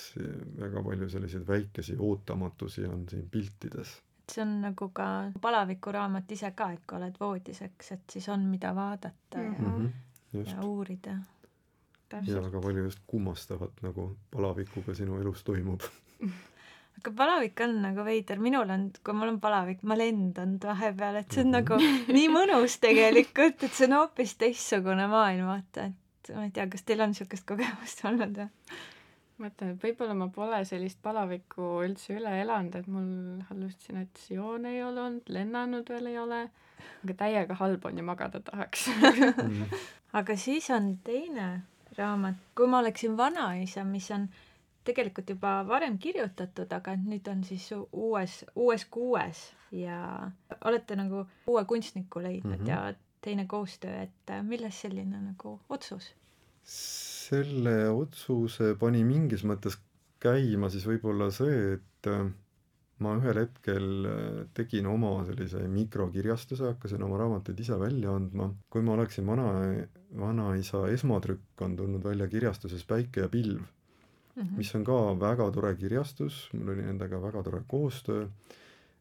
[0.58, 3.96] väga palju selliseid väikesi ootamatusi on siin piltides.
[4.32, 8.42] see on nagu ka palavikuraamat ise ka, et kui oled voodis, eks, et siis on,
[8.50, 9.86] mida vaadata ja Mhm.
[10.34, 11.14] just ja, uurida.
[12.26, 15.80] ja väga palju just kummastavat nagu palavikuga sinu elus toimub.
[16.98, 21.32] aga palavik on nagu veider, minul on, kui mul on palavik, ma lendan vahepeal, et
[21.32, 21.52] see on Mhm.
[21.52, 21.78] nagu
[22.12, 25.94] nii mõnus tegelikult, et see on hoopis teistsugune maailm, vaata, et
[26.34, 28.48] ma ei tea, kas teil on niisugust kogemust olnud või?
[29.38, 35.04] mõtlen, et võib-olla ma pole sellist palavikku üldse üle elanud, et mul hallutsinatsioone ei ole
[35.04, 36.40] olnud, lennanud veel ei ole,
[37.04, 38.88] aga täiega halb on ja magada tahaks.
[40.18, 41.48] aga siis on teine
[41.98, 44.26] raamat, Kui ma oleksin vanaisa, mis on
[44.88, 49.42] tegelikult juba varem kirjutatud, aga nüüd on siis uues, uues kuues
[49.74, 49.98] ja
[50.64, 52.70] olete nagu uue kunstniku leidnud mm -hmm.
[52.70, 56.12] ja teine koostöö, et äh, milles selline nagu otsus?
[56.68, 59.78] selle otsuse pani mingis mõttes
[60.20, 62.26] käima siis võib-olla see, et äh,
[63.04, 68.50] ma ühel hetkel äh, tegin oma sellise mikrokirjastuse, hakkasin oma raamatuid ise välja andma.
[68.70, 69.48] kui ma oleksin vana,
[70.18, 74.56] vanaisa esmatrükk on tulnud välja kirjastuses Päike ja pilv mm, -hmm.
[74.56, 78.28] mis on ka väga tore kirjastus, mul oli nendega väga tore koostöö.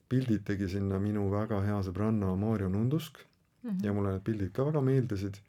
[0.10, 3.18] pildid tegi sinna minu väga hea sõbranna Maarjo Nundusk
[3.68, 3.86] mm -hmm.
[3.86, 5.42] ja mulle need pildid ka väga meeldisid.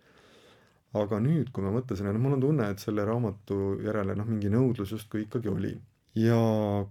[0.98, 4.48] aga nüüd, kui ma mõtlesin, et mul on tunne, et selle raamatu järele noh, mingi
[4.48, 5.74] nõudlus justkui ikkagi oli
[6.18, 6.38] ja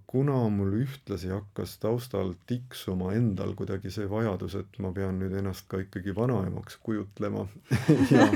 [0.07, 5.67] kuna mul ühtlasi hakkas taustal tiksuma endal kuidagi see vajadus, et ma pean nüüd ennast
[5.71, 7.47] ka ikkagi vanaemaks kujutlema
[8.13, 8.27] ja,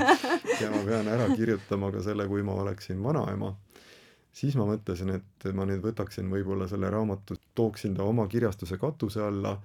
[0.60, 3.54] ja ma pean ära kirjutama ka selle, kui ma oleksin vanaema,
[4.34, 9.22] siis ma mõtlesin, et ma nüüd võtaksin võib-olla selle raamatu, tooksin ta oma kirjastuse katuse
[9.24, 9.56] alla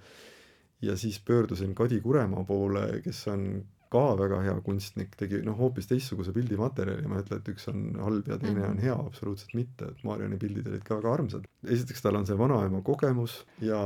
[0.81, 3.47] ja siis pöördusin Kadi Kuremaa poole, kes on
[3.89, 7.85] ka väga hea kunstnik, tegi noh, hoopis teistsuguse pildimaterjali, ma ei ütle, et üks on
[8.03, 11.47] halb ja teine on hea, absoluutselt mitte, et Mariani pildid olid ka väga armsad.
[11.63, 13.79] esiteks tal on see vanaema kogemus ja,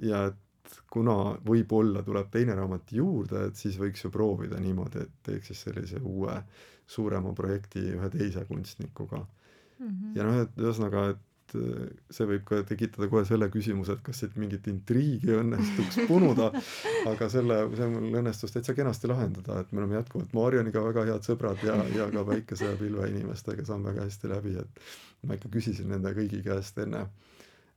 [0.00, 5.14] ja et kuna võib-olla tuleb teine raamat juurde, et siis võiks ju proovida niimoodi, et
[5.28, 6.40] teeks siis sellise uue
[6.86, 9.86] suurema projekti ühe teise kunstnikuga mm.
[9.86, 10.16] -hmm.
[10.16, 14.02] ja noh, et ühesõnaga, et et äh, see võib ka tekitada kohe selle küsimuse, et
[14.06, 16.50] kas siit mingit intriigi õnnestuks punuda,
[17.10, 21.28] aga selle, see mul õnnestus täitsa kenasti lahendada, et me oleme jätkuvalt Marioniga väga head
[21.28, 25.50] sõbrad ja, ja ka Päikese ja Pilve inimestega saan väga hästi läbi, et ma ikka
[25.52, 27.06] küsisin nende kõigi käest enne,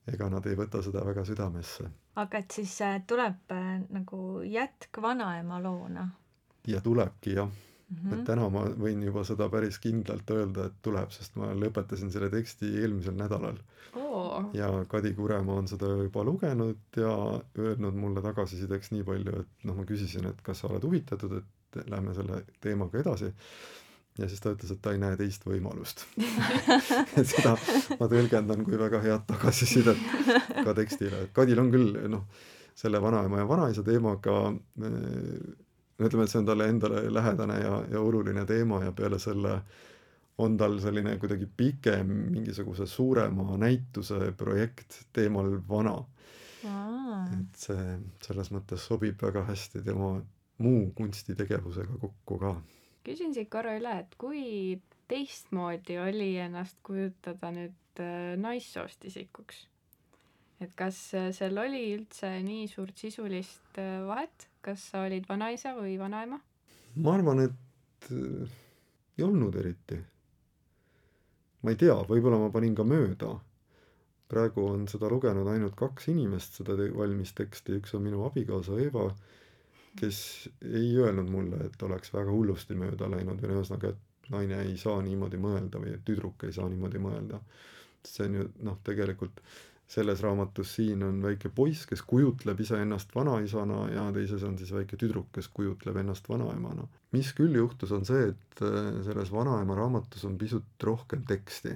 [0.10, 1.90] ega nad ei võta seda väga südamesse.
[2.20, 6.10] aga et siis äh, tuleb äh, nagu jätk vanaema loona?
[6.68, 7.50] ja tulebki jah
[7.90, 7.98] mm.
[7.98, 8.14] -hmm.
[8.14, 12.30] et täna ma võin juba seda päris kindlalt öelda, et tuleb, sest ma lõpetasin selle
[12.34, 13.58] teksti eelmisel nädalal
[13.96, 14.50] oh..
[14.54, 17.14] ja Kadi Kuremaa on seda juba lugenud ja
[17.58, 21.84] öelnud mulle tagasisideks nii palju, et noh, ma küsisin, et kas sa oled huvitatud, et
[21.90, 23.34] lähme selle teemaga edasi
[24.20, 26.06] ja siis ta ütles, et ta ei näe teist võimalust
[27.20, 27.56] et seda
[28.00, 30.06] ma tõlgendan kui väga head tagasisidet
[30.64, 32.26] ka tekstile, et Kadil on küll noh,
[32.80, 34.94] selle vanaema ja vanaisa teemaga no
[36.00, 39.60] ütleme, et see on talle endale lähedane ja, ja oluline teema ja peale selle
[40.40, 45.98] on tal selline kuidagi pikem mingisuguse suurema näituse projekt teemal vana.
[47.40, 47.84] et see
[48.24, 50.18] selles mõttes sobib väga hästi tema
[50.60, 52.54] muu kunstitegevusega kokku ka.
[53.08, 54.80] küsin siit korra üle, et kui
[55.10, 59.66] teistmoodi oli ennast kujutada nüüd äh, naissoost isikuks?
[60.60, 64.49] et kas äh, seal oli üldse nii suurt sisulist äh, vahet?
[64.62, 66.40] Kas sa olid vanaisa või vanaema?
[67.00, 68.58] ma arvan, et äh,
[69.18, 70.00] ei olnud eriti.
[71.62, 73.34] ma ei tea, võib-olla ma panin ka mööda.
[74.30, 78.78] praegu on seda lugenud ainult kaks inimest, seda te valmis teksti, üks on minu abikaasa
[78.80, 79.08] Eva,
[80.00, 80.20] kes
[80.62, 85.02] ei öelnud mulle, et oleks väga hullusti mööda läinud või ühesõnaga, et naine ei saa
[85.02, 87.42] niimoodi mõelda või et tüdruk ei saa niimoodi mõelda.
[88.06, 89.42] see on ju noh, tegelikult
[89.90, 95.00] selles raamatus siin on väike poiss, kes kujutleb iseennast vanaisana ja teises on siis väike
[95.02, 96.86] tüdruk, kes kujutleb ennast vanaemana.
[97.12, 101.74] mis küll juhtus, on see, et äh, selles vanaema raamatus on pisut rohkem teksti.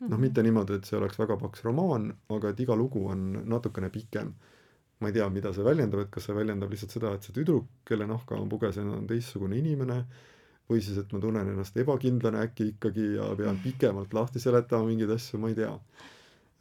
[0.00, 0.20] noh, mhm.
[0.20, 4.34] mitte niimoodi, et see oleks väga paks romaan, aga et iga lugu on natukene pikem.
[5.00, 7.68] ma ei tea, mida see väljendab, et kas see väljendab lihtsalt seda, et see tüdruk,
[7.86, 10.02] kelle nahka ma pugesin, on teistsugune inimene,
[10.66, 15.12] või siis, et ma tunnen ennast ebakindlana äkki ikkagi ja pean pikemalt lahti seletama mingeid
[15.14, 15.74] asju, ma ei tea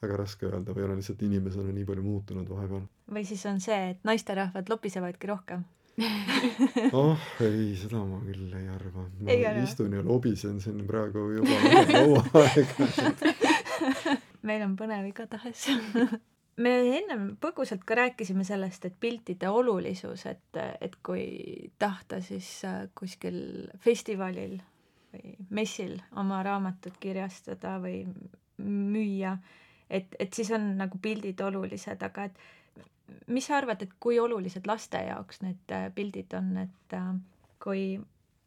[0.05, 2.85] väga raske öelda või olen lihtsalt inimesena nii palju muutunud vahepeal.
[3.11, 5.65] või siis on see, et naisterahvad lopisevadki rohkem
[6.99, 9.07] oh ei, seda ma küll ei arva.
[9.19, 11.59] ma ei istun ja lobisen siin praegu juba
[11.91, 12.89] kaua aega
[14.45, 15.69] meil on põnev igatahes
[16.63, 21.25] me ennem põgusalt ka rääkisime sellest, et piltide olulisus, et, et kui
[21.79, 24.57] tahta siis äh, kuskil festivalil
[25.15, 28.03] või messil oma raamatut kirjastada või
[28.63, 29.35] müüa,
[29.95, 32.39] et, et siis on nagu pildid olulised, aga et
[33.27, 37.11] mis sa arvad, et kui olulised laste jaoks need äh, pildid on, et äh,
[37.61, 37.85] kui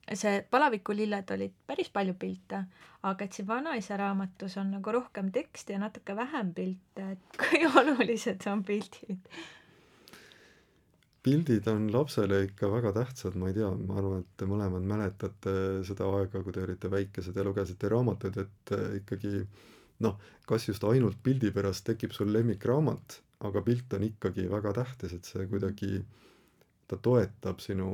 [0.09, 2.63] see Palavikulilled olid päris palju pilte,
[3.09, 7.65] aga et siin vanaisa raamatus on nagu rohkem teksti ja natuke vähem pilte, et kui
[7.69, 9.31] olulised on pildid?
[11.29, 15.53] pildid on lapsele ikka väga tähtsad, ma ei tea, ma arvan, et te mõlemad mäletate
[15.85, 19.67] seda aega, kui te olite väikesed ja lugesite raamatuid, et äh, ikkagi äh,
[20.05, 25.15] noh, kas just ainult pildi pärast tekib sul lemmikraamat, aga pilt on ikkagi väga tähtis,
[25.15, 26.03] et see kuidagi,
[26.89, 27.93] ta toetab sinu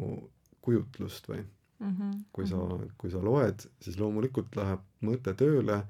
[0.65, 1.91] kujutlust või mm.
[1.91, 2.19] -hmm.
[2.33, 2.61] kui sa,
[2.99, 5.83] kui sa loed, siis loomulikult läheb mõte tööle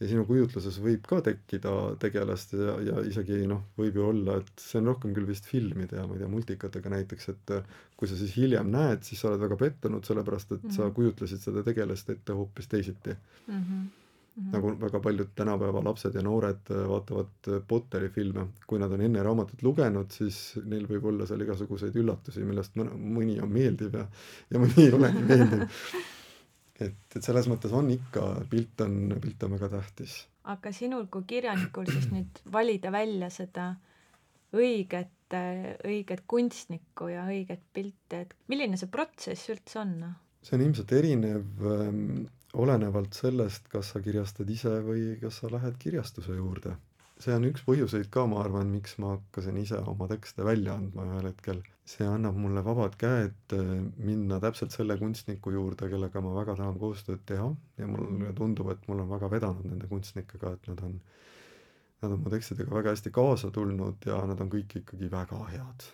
[0.00, 1.72] ja sinu kujutluses võib ka tekkida
[2.02, 5.96] tegelast ja, ja isegi noh, võib ju olla, et see on rohkem küll vist filmide
[5.96, 7.54] ja ma ei tea, multikatega näiteks, et
[7.96, 10.76] kui sa siis hiljem näed, siis sa oled väga pettunud, sellepärast et mm -hmm.
[10.76, 10.96] sa mhm.
[10.98, 13.16] kujutlesid seda tegelast ette hoopis teisiti
[13.46, 13.62] mm.
[13.62, 13.86] -hmm.
[14.36, 14.52] Mm -hmm.
[14.52, 19.00] nagu väga paljud tänapäeva lapsed ja noored äh, vaatavad äh, Potteri filme, kui nad on
[19.00, 24.04] enne raamatut lugenud, siis neil võib olla seal igasuguseid üllatusi, millest mõni on meeldiv ja,
[24.50, 25.64] ja mõni ei ole nii meeldiv
[26.80, 30.18] et, et selles mõttes on ikka, pilt on, pilt on väga tähtis.
[30.44, 33.70] aga sinul kui kirjanikul siis nüüd valida välja seda
[34.56, 35.36] õiget,
[35.84, 39.98] õiget kunstnikku ja õiget pilti, et milline see protsess üldse on?
[40.04, 40.14] Noh?
[40.46, 42.26] see on ilmselt erinev ähm,
[42.64, 46.76] olenevalt sellest, kas sa kirjastad ise või kas sa lähed kirjastuse juurde.
[47.20, 51.06] see on üks põhjuseid ka, ma arvan, miks ma hakkasin ise oma tekste välja andma
[51.08, 53.68] ühel hetkel see annab mulle vabad käed äh,
[54.08, 57.46] minna täpselt selle kunstniku juurde, kellega ma väga tahan koostööd teha
[57.78, 60.96] ja mulle tundub, et mul on väga vedanud nende kunstnikega, et nad on,
[62.02, 65.86] nad on mu tekstidega väga hästi kaasa tulnud ja nad on kõik ikkagi väga head.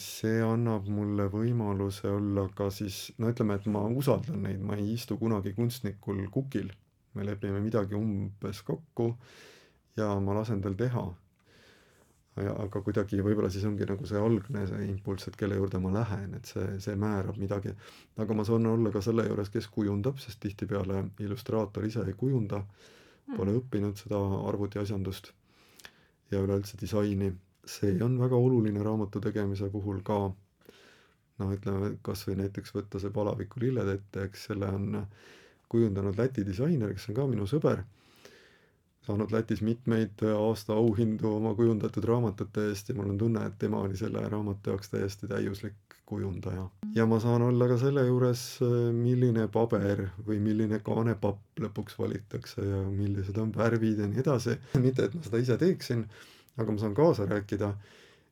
[0.00, 4.92] See annab mulle võimaluse olla ka siis, no ütleme, et ma usaldan neid, ma ei
[4.94, 6.70] istu kunagi kunstnikul kukil,
[7.14, 9.12] me lepime midagi umbes kokku
[9.98, 11.04] ja ma lasen tal teha
[12.42, 15.92] ja aga kuidagi võib-olla siis ongi nagu see algne see impulss, et kelle juurde ma
[15.94, 17.74] lähen, et see, see määrab midagi.
[18.18, 22.64] aga ma saan olla ka selle juures, kes kujundab, sest tihtipeale illustraator ise ei kujunda,
[23.36, 23.60] pole mm.
[23.60, 24.18] õppinud seda
[24.50, 25.30] arvutiasjandust
[26.32, 27.30] ja üleüldse disaini.
[27.66, 30.18] See on väga oluline raamatu tegemise puhul ka.
[31.38, 35.06] noh, ütleme kas või näiteks võtta see Palaviku lilled ette, eks selle on
[35.68, 37.82] kujundanud Läti disainer, kes on ka minu sõber
[39.06, 43.82] saanud Lätis mitmeid aasta auhindu oma kujundatud raamatute eest ja mul on tunne, et tema
[43.84, 46.68] oli selle raamatu jaoks täiesti täiuslik kujundaja.
[46.94, 48.44] ja ma saan olla ka selle juures,
[48.96, 54.56] milline paber või milline kaanepapp lõpuks valitakse ja millised on värvid ja nii edasi.
[54.80, 56.06] mitte, et ma seda ise teeksin,
[56.56, 57.74] aga ma saan kaasa rääkida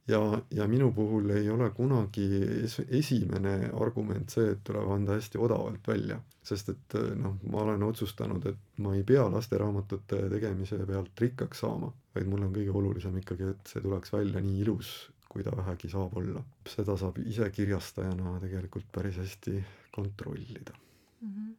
[0.09, 2.27] ja, ja minu puhul ei ole kunagi
[2.65, 7.83] es esimene argument see, et tuleb anda hästi odavalt välja, sest et noh, ma olen
[7.87, 13.19] otsustanud, et ma ei pea lasteraamatute tegemise pealt rikkaks saama, vaid mul on kõige olulisem
[13.23, 14.93] ikkagi, et see tuleks välja nii ilus,
[15.33, 16.43] kui ta vähegi saab olla.
[16.69, 19.63] seda saab ise kirjastajana tegelikult päris hästi
[19.95, 20.75] kontrollida
[21.21, 21.29] mm.
[21.29, 21.59] -hmm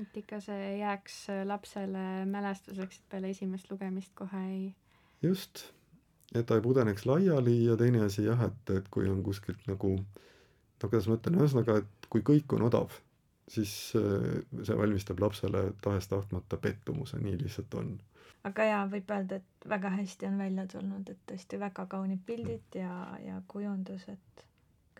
[0.00, 4.74] et ikka see jääks lapsele mälestuseks, et peale esimest lugemist kohe ei
[5.22, 5.64] just
[6.34, 9.96] et ta ei pudeneks laiali ja teine asi jah, et, et kui on kuskilt nagu
[10.82, 12.94] no kuidas ma ütlen, ühesõnaga, et kui kõik on odav,
[13.50, 17.96] siis äh, see valmistab lapsele tahes-tahtmata pettumuse, nii lihtsalt on.
[18.48, 22.78] aga jaa, võib öelda, et väga hästi on välja tulnud, et tõesti väga kaunid pildid
[22.80, 24.46] ja, ja kujundus, et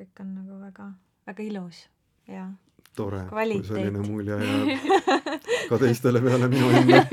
[0.00, 0.90] kõik on nagu väga,
[1.30, 1.86] väga ilus
[2.28, 2.50] ja
[2.96, 7.04] tore, kui selline mulje jääb ka teistele peale minu enda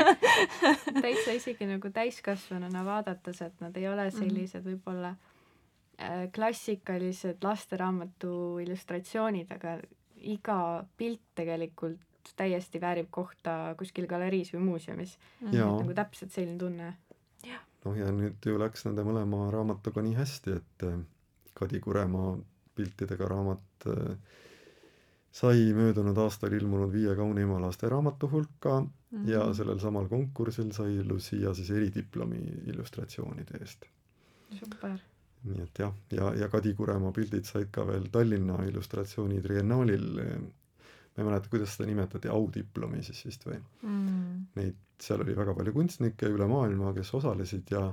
[1.03, 4.17] täitsa isegi nagu täiskasvanuna vaadates, et nad ei ole mhm.
[4.17, 4.75] sellised mm -hmm.
[4.75, 5.09] võib-olla
[6.01, 9.79] äh, klassikalised lasteraamatu illustratsioonid, aga
[10.17, 11.99] iga pilt tegelikult
[12.35, 15.51] täiesti väärib kohta kuskil galeriis või muuseumis mm.
[15.51, 15.77] -hmm.
[15.81, 16.93] nagu täpselt selline tunne.
[17.85, 20.99] noh, ja nüüd ju läks nende mõlema raamatuga nii hästi, et äh,
[21.53, 22.37] Kadi Kuremaa
[22.75, 24.17] piltidega raamat äh,
[25.37, 29.29] sai möödunud aastal ilmunud viie kaunima lasteraamatu hulka mm -hmm.
[29.29, 32.41] ja sellel samal konkursil sai Lucia siis eridiplomi
[32.73, 33.85] illustratsioonide eest.
[34.59, 34.97] super.
[35.43, 40.07] nii et jah, ja, ja Kadi Kuremaa pildid said ka veel Tallinna illustratsiooni triennaalil
[41.17, 44.41] ma ei mäleta, kuidas seda nimetati, audiplomi siis vist või mm.?
[44.55, 47.83] Neid, seal oli väga palju kunstnikke üle maailma, kes osalesid ja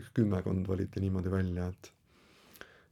[0.00, 1.92] üks kümmekond valiti niimoodi välja, et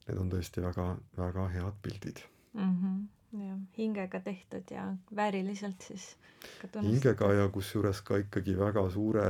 [0.07, 0.87] need on tõesti väga,
[1.17, 2.79] väga head pildid mm.
[2.79, 3.03] -hmm
[3.33, 6.17] jah, hingega tehtud ja vääriliselt siis
[6.61, 6.91] ka tunnustatud.
[6.91, 9.27] hingega ja kusjuures ka ikkagi väga suure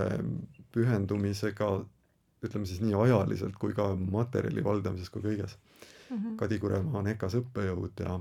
[0.75, 1.71] pühendumisega,
[2.43, 5.57] ütleme siis nii ajaliselt kui ka materjali valdamises kui kõiges
[6.11, 6.17] mm.
[6.17, 6.37] -hmm.
[6.37, 8.19] Kadi Kuremaa on EKA-s õppejõud ja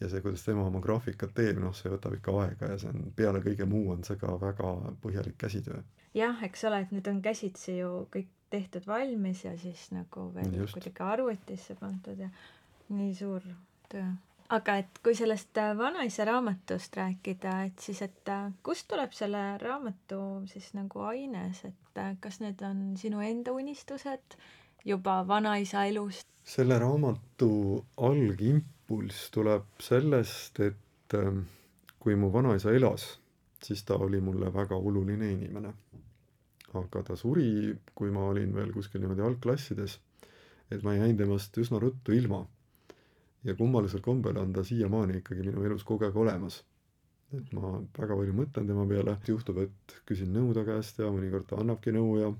[0.00, 3.12] ja see, kuidas tema oma graafikat teeb, noh, see võtab ikka aega ja see on,
[3.16, 4.70] peale kõige muu on see ka väga
[5.02, 5.82] põhjalik käsitöö.
[6.14, 10.66] jah, eks ole, et need on käsitsi ju kõik tehtud valmis ja siis nagu veel
[10.72, 12.30] kuidagi arvutisse pandud ja
[12.88, 13.44] nii suur
[13.88, 14.08] töö
[14.54, 19.42] aga et kui sellest äh, vanaisa raamatust rääkida, et siis, et äh, kust tuleb selle
[19.62, 20.20] raamatu
[20.50, 24.36] siis nagu aines, et äh, kas need on sinu enda unistused
[24.84, 26.26] juba vanaisa elust?
[26.50, 27.50] selle raamatu
[28.08, 31.44] algimpulss tuleb sellest, et ähm,
[32.02, 33.06] kui mu vanaisa elas,
[33.62, 35.74] siis ta oli mulle väga oluline inimene.
[36.74, 39.98] aga ta suri, kui ma olin veel kuskil niimoodi algklassides,
[40.70, 42.44] et ma jäin temast üsna ruttu ilma
[43.44, 46.62] ja kummalisel kombel on ta siiamaani ikkagi minu elus kogu aeg olemas.
[47.30, 51.46] et ma väga palju mõtlen tema peale, juhtub, et küsin nõu ta käest ja mõnikord
[51.46, 52.30] ta annabki nõu ja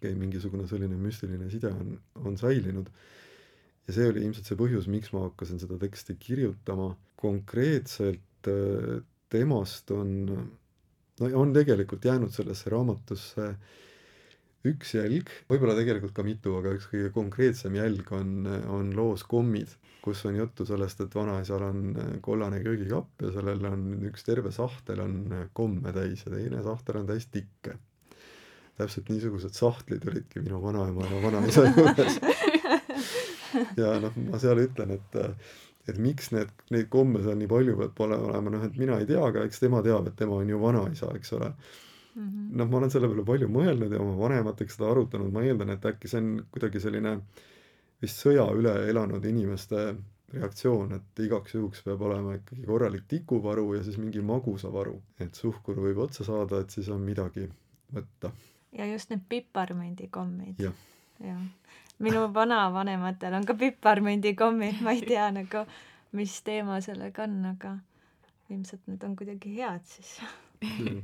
[0.00, 1.92] käib mingisugune selline müstiline side on,
[2.26, 2.90] on säilinud.
[3.86, 6.96] ja see oli ilmselt see põhjus, miks ma hakkasin seda teksti kirjutama.
[7.16, 8.98] konkreetselt äh,
[9.30, 10.10] temast on,
[11.20, 13.54] no on tegelikult jäänud sellesse raamatusse
[14.72, 19.74] üks jälg, võib-olla tegelikult ka mitu, aga üks kõige konkreetsem jälg on, on loos Kommid
[20.06, 24.52] kus on juttu sellest, et vanaisal on äh, kollane köögikapp ja sellel on üks terve
[24.54, 27.74] sahtel on äh, komme täis ja teine sahtel on täis tikke.
[28.76, 32.20] täpselt niisugused sahtlid olidki minu vanaema ja vanaisa juures.
[33.80, 35.56] ja noh, ma seal ütlen, et äh,
[35.90, 39.22] et miks need, neid komme seal nii palju peab olema, noh et mina ei tea,
[39.26, 41.50] aga eks tema teab, et tema on ju vanaisa, eks ole
[42.16, 42.56] mm -hmm..
[42.58, 45.86] noh, ma olen selle peale palju mõelnud ja oma vanematega seda arutanud, ma eeldan, et
[45.92, 47.16] äkki see on kuidagi selline
[48.02, 49.86] vist sõja üle elanud inimeste
[50.34, 55.78] reaktsioon, et igaks juhuks peab olema ikkagi korralik tikuvaru ja siis mingi magusavaru, et suhkur
[55.84, 57.48] võib otsa saada, et siis on midagi
[57.94, 58.32] võtta.
[58.72, 60.72] ja just need piparmendikommid ja..
[61.24, 61.42] jah.
[61.98, 65.66] minu vanavanematel on ka piparmendikommid, ma ei tea nagu,
[66.12, 67.76] mis teema sellega on, aga
[68.50, 70.18] ilmselt need on kuidagi head siis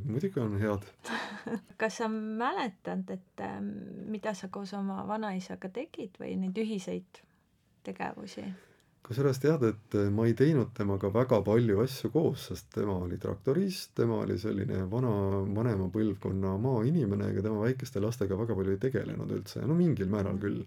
[0.05, 0.89] muidugi on head.
[1.81, 3.73] kas sa mäletad, et ähm,
[4.13, 7.23] mida sa koos oma vanaisaga tegid või neid ühiseid
[7.87, 8.47] tegevusi?
[9.03, 13.19] kusjuures tead, et äh, ma ei teinud temaga väga palju asju koos, sest tema oli
[13.21, 15.13] traktorist, tema oli selline vana,
[15.57, 20.39] vanema põlvkonna maainimene, ega tema väikeste lastega väga palju ei tegelenud üldse, no mingil määral
[20.43, 20.63] küll.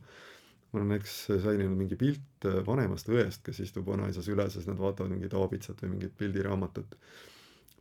[0.73, 1.13] mul on näiteks
[1.45, 5.33] säilinud mingi pilt äh, vanemast õest, kes istub vanaisa süles ja siis nad vaatavad mingit
[5.33, 6.97] aabitsat või mingit pildiraamatut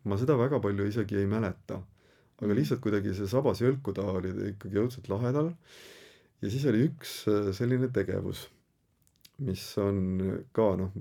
[0.05, 1.80] ma seda väga palju isegi ei mäleta.
[2.34, 2.59] aga mhm.
[2.59, 5.52] lihtsalt kuidagi see sabas jõlku taha oli ikkagi õudselt lahedal.
[6.42, 8.48] ja siis oli üks äh, selline tegevus,
[9.38, 9.98] mis on
[10.52, 10.92] ka noh,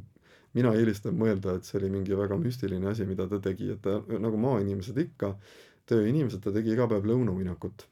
[0.53, 3.99] mina eelistan mõelda, et see oli mingi väga müstiline asi, mida ta tegi, et ta
[4.07, 5.33] nagu maainimesed ikka,
[5.89, 7.87] tööinimesed, ta tegi iga päev lõunaminekut.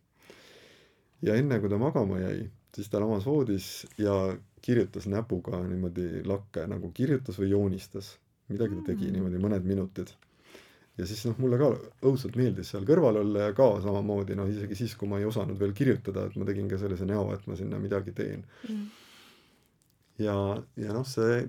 [1.27, 4.15] ja enne kui ta magama jäi, siis ta lamas voodis ja
[4.61, 8.17] kirjutas näpuga niimoodi lakke, nagu kirjutas või joonistas.
[8.47, 9.13] midagi ta tegi mm.
[9.17, 10.15] niimoodi mõned minutid
[11.01, 11.69] ja siis noh, mulle ka
[12.05, 15.57] õudselt meeldis seal kõrval olla ja ka samamoodi noh, isegi siis, kui ma ei osanud
[15.59, 18.83] veel kirjutada, et ma tegin ka sellise näo, et ma sinna midagi teen mm.
[20.27, 20.37] ja,
[20.85, 21.41] ja noh, see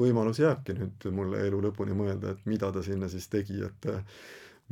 [0.00, 4.00] võimalus jääbki nüüd mulle elu lõpuni mõelda, et mida ta sinna siis tegi, et äh,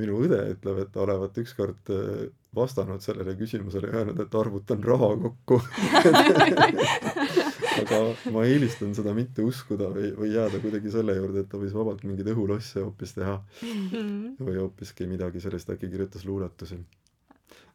[0.00, 4.80] minu õde ütleb, et ta olevat ükskord äh, vastanud sellele küsimusele ja öelnud, et arvutan
[4.88, 5.60] raha kokku
[7.82, 7.98] aga
[8.34, 12.04] ma eelistan seda mitte uskuda või, või jääda kuidagi selle juurde, et ta võis vabalt
[12.08, 13.36] mingeid õhulosse hoopis teha.
[13.62, 14.36] -hmm.
[14.44, 16.78] või hoopiski midagi sellist, äkki kirjutas luuletusi.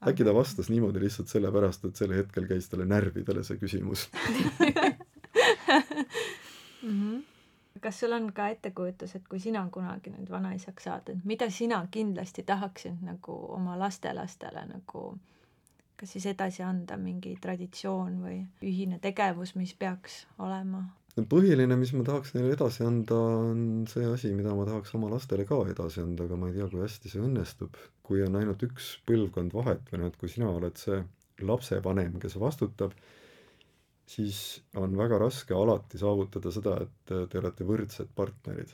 [0.08, 4.10] äkki ta vastas niimoodi lihtsalt sellepärast, et sel hetkel käis talle närvidele see küsimus
[6.84, 6.90] mm.
[6.90, 7.22] -hmm
[7.84, 11.82] kas sul on ka ettekujutus, et kui sina kunagi nüüd vanaisaks saad, et mida sina
[11.92, 15.02] kindlasti tahaksid nagu oma lastelastele nagu
[16.04, 20.84] kas siis edasi anda mingi traditsioon või ühine tegevus, mis peaks olema?
[21.16, 23.16] no põhiline, mis ma tahaks neile edasi anda,
[23.48, 26.68] on see asi, mida ma tahaks oma lastele ka edasi anda, aga ma ei tea,
[26.72, 27.80] kui hästi see õnnestub.
[28.04, 31.00] kui on ainult üks põlvkond vahet või noh, et kui sina oled see
[31.48, 32.96] lapsevanem, kes vastutab,
[34.10, 34.40] siis
[34.76, 38.74] on väga raske alati saavutada seda, et te olete võrdsed partnerid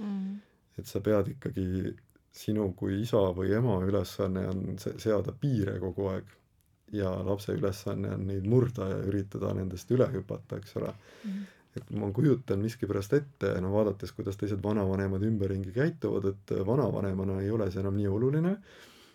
[0.00, 0.38] mm..
[0.80, 1.92] et sa pead ikkagi,
[2.32, 6.38] sinu kui isa või ema ülesanne on seada piire kogu aeg
[6.92, 11.30] ja lapse ülesanne on neid murda ja üritada nendest üle hüpata, eks ole mm.
[11.30, 11.44] -hmm.
[11.76, 17.50] et ma kujutan miskipärast ette, no vaadates, kuidas teised vanavanemad ümberringi käituvad, et vanavanemana ei
[17.50, 18.56] ole see enam nii oluline mm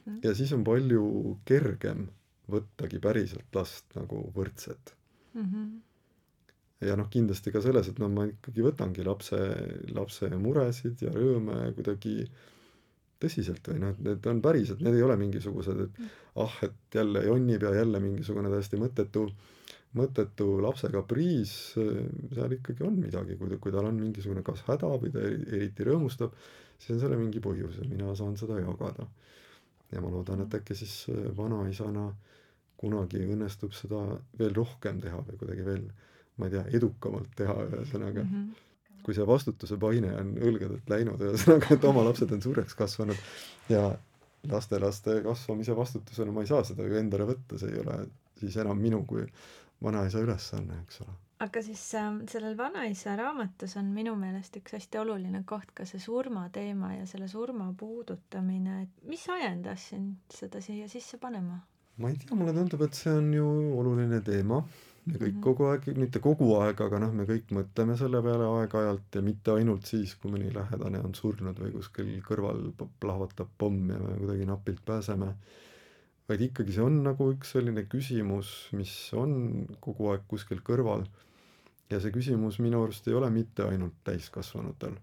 [0.05, 0.19] -hmm.
[0.23, 2.07] ja siis on palju kergem
[2.51, 4.95] võttagi päriselt last nagu võrdset
[5.34, 5.43] mm.
[5.43, 5.67] -hmm
[6.82, 9.38] ja noh, kindlasti ka selles, et no ma ikkagi võtangi lapse,
[9.93, 12.30] lapse muresid ja rõõme kuidagi äh,
[13.22, 16.09] tõsiselt või noh, et need on päriselt, need ei ole mingisugused, et mm.
[16.43, 19.26] ah, et jälle jonnib ja jälle mingisugune täiesti mõttetu,
[19.97, 25.13] mõttetu lapse kapriis, seal ikkagi on midagi, kui, kui tal on mingisugune kas häda või
[25.13, 26.36] ta eriti rõõmustab,
[26.78, 29.07] siis on sellel mingi põhjus ja mina saan seda jagada.
[29.91, 31.07] ja ma loodan, et äkki siis
[31.38, 32.09] vanaisana
[32.78, 34.03] kunagi õnnestub seda
[34.38, 35.89] veel rohkem teha või kuidagi veel,
[36.38, 38.32] ma ei tea, edukamalt teha, ühesõnaga mm.
[38.32, 38.66] -hmm
[39.08, 43.22] kui see vastutuse paine on õlgadelt läinud, ühesõnaga, et oma lapsed on suureks kasvanud
[43.72, 43.86] ja
[44.51, 48.01] lastelaste kasvamise vastutusena ma ei saa seda ju endale võtta, see ei ole
[48.39, 49.24] siis enam minu kui
[49.84, 51.16] vanaisa ülesanne, eks ole.
[51.45, 56.03] aga siis äh, sellel vanaisa raamatus on minu meelest üks hästi oluline koht ka see
[56.03, 61.62] surmateema ja selle surma puudutamine, et mis ajendas sind seda siia sisse panema?
[61.97, 63.47] ma ei tea, mulle tundub, et see on ju
[63.80, 64.60] oluline teema
[65.08, 65.41] me kõik Mhm.
[65.43, 69.51] kogu aeg, mitte kogu aeg, aga noh, me kõik mõtleme selle peale aeg-ajalt ja mitte
[69.55, 74.45] ainult siis, kui mõni lähedane on surnud või kuskil kõrval plahvatab pomm ja me kuidagi
[74.49, 75.34] napilt pääseme,
[76.30, 81.05] vaid ikkagi see on nagu üks selline küsimus, mis on kogu aeg kuskil kõrval.
[81.89, 84.97] ja see küsimus minu arust ei ole mitte ainult täiskasvanutel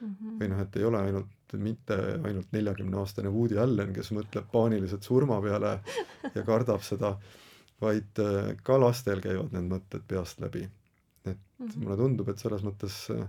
[0.00, 0.38] Mhm.
[0.40, 5.02] või noh, et ei ole ainult, mitte ainult neljakümne aastane Woody Allen, kes mõtleb paaniliselt
[5.06, 5.80] surma peale
[6.34, 7.16] ja kardab seda,
[7.80, 10.68] vaid äh, ka lastel käivad need mõtted peast läbi.
[11.24, 11.82] et Mhm.
[11.84, 13.26] mulle tundub, et selles mõttes äh,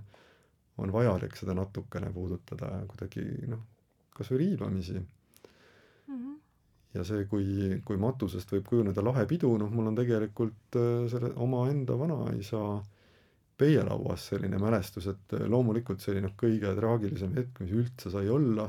[0.78, 3.60] on vajalik seda natukene puudutada ja kuidagi noh,
[4.16, 5.02] kas või riivamisi.
[6.08, 6.38] Mhm.
[6.93, 11.34] ja see, kui, kui matusest võib kujuneda lahe pidu, noh, mul on tegelikult äh, selle
[11.36, 12.82] omaenda vanaisa
[13.62, 18.68] peielauas selline mälestus, et loomulikult see oli noh, kõige traagilisem hetk, mis üldse sai olla.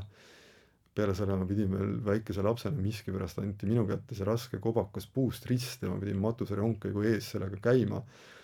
[0.95, 5.47] Peale selle ma pidin veel väikese lapsena miskipärast anti minu kätte see raske kobakas puust
[5.49, 8.01] rist ja ma pidin matuserongkäigu ees sellega käima.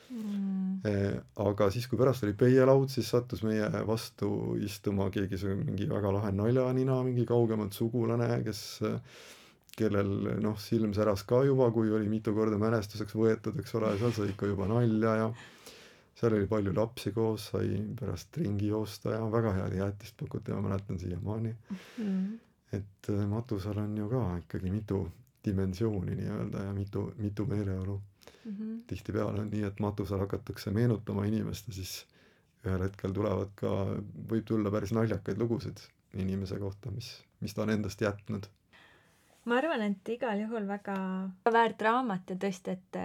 [0.09, 0.79] Mm.
[0.89, 5.85] Eh, aga siis, kui pärast oli peielaud, siis sattus meie vastu istuma keegi see mingi
[5.89, 8.63] väga lahe naljanina, mingi kaugemalt sugulane, kes,
[9.77, 14.15] kellel noh, silm säras ka juba, kui oli mitu korda mälestuseks võetud, eks ole, seal
[14.17, 15.29] sai ikka juba nalja ja
[16.19, 20.61] seal oli palju lapsi koos, sai pärast ringi joosta ja väga head jäätist pakuti, ma
[20.67, 21.55] mäletan siiamaani.
[21.97, 22.39] Mm.
[22.73, 25.07] et eh, matusel on ju ka ikkagi mitu
[25.45, 28.01] dimensiooni nii-öelda ja mitu, mitu meeleolu
[28.45, 28.77] Mhm.
[28.87, 31.93] tihtipeale on nii, et matusel hakatakse meenutama inimest ja siis
[32.65, 33.71] ühel hetkel tulevad ka,
[34.31, 35.81] võib tulla päris naljakaid lugusid
[36.19, 37.11] inimese kohta, mis,
[37.43, 38.47] mis ta on endast jätnud.
[39.45, 40.95] ma arvan, et igal juhul väga
[41.53, 42.99] väärt raamat ja tõesti, et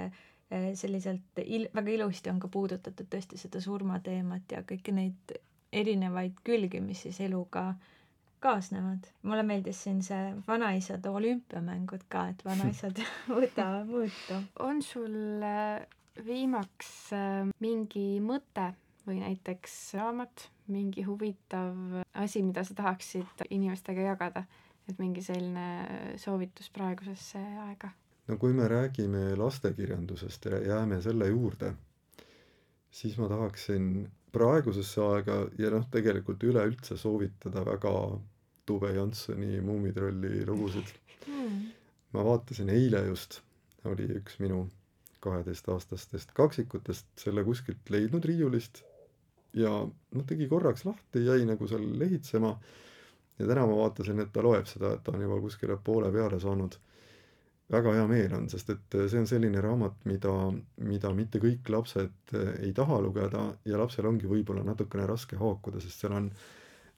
[0.51, 5.34] selliselt il-, väga ilusti on ka puudutatud tõesti seda surmateemat ja kõiki neid
[5.74, 7.72] erinevaid külgi, mis siis eluga
[8.45, 9.09] kaasnevad.
[9.22, 13.01] mulle meeldis siin see vanaisade olümpiamängud ka, et vanaisad
[13.38, 14.40] võtavad mõõtu.
[14.61, 15.80] on sul äh,
[16.26, 18.72] viimaks äh, mingi mõte
[19.07, 24.45] või näiteks raamat, mingi huvitav asi, mida sa tahaksid inimestega jagada,
[24.88, 27.92] et mingi selline soovitus praegusesse aega?
[28.28, 31.74] No kui me räägime lastekirjandusest ja jääme selle juurde,
[32.90, 37.94] siis ma tahaksin praegusesse aega ja noh, tegelikult üleüldse soovitada väga
[38.66, 40.94] Tove Janssoni Muumitrolli lugusid
[41.26, 41.68] Mm.
[42.12, 43.38] ma vaatasin eile just,
[43.88, 44.66] oli üks minu
[45.24, 48.82] kaheteistaastastest kaksikutest selle kuskilt leidnud riiulist
[49.56, 52.58] ja noh, tegi korraks lahti, jäi nagu seal lehitsema.
[53.38, 56.38] ja täna ma vaatasin, et ta loeb seda, et ta on juba kuskile poole peale
[56.40, 56.76] saanud.
[57.72, 60.32] Väga hea meel on, sest et see on selline raamat, mida,
[60.84, 66.04] mida mitte kõik lapsed ei taha lugeda ja lapsel ongi võib-olla natukene raske haakuda, sest
[66.04, 66.28] seal on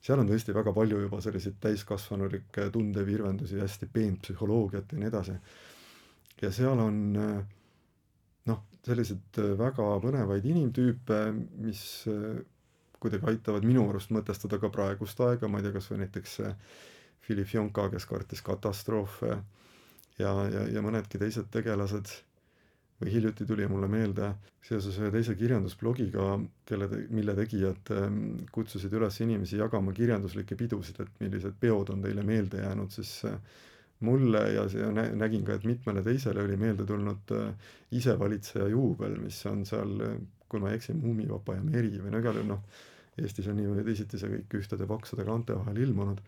[0.03, 5.37] seal on tõesti väga palju juba selliseid täiskasvanulikke tundevirvendusi, hästi peent psühholoogiat ja nii edasi.
[6.41, 11.21] ja seal on noh, selliseid väga põnevaid inimtüüpe,
[11.63, 11.81] mis
[13.01, 16.39] kuidagi aitavad minu arust mõtestada ka praegust aega, ma ei tea, kas või näiteks
[17.25, 19.41] Philip Jonka, kes kartis katastroofe
[20.21, 22.13] ja, ja, ja mõnedki teised tegelased
[23.01, 24.31] või hiljuti tuli mulle meelde
[24.65, 26.31] seoses ühe teise kirjandusblogiga,
[26.67, 32.25] kelle, mille tegijad ähm, kutsusid üles inimesi jagama kirjanduslikke pidusid, et millised peod on teile
[32.25, 33.37] meelde jäänud, siis äh,
[33.99, 39.39] mulle ja nä-, nägin ka, et mitmele teisele oli meelde tulnud äh, isevalitseja juubel, mis
[39.45, 39.93] on seal,
[40.49, 42.83] kui ma ei eksi, Muumipapa ja meri või no igal juhul noh,
[43.17, 46.19] Eestis on nii või teisiti see kõik ühtede paksude kaante vahel ilmunud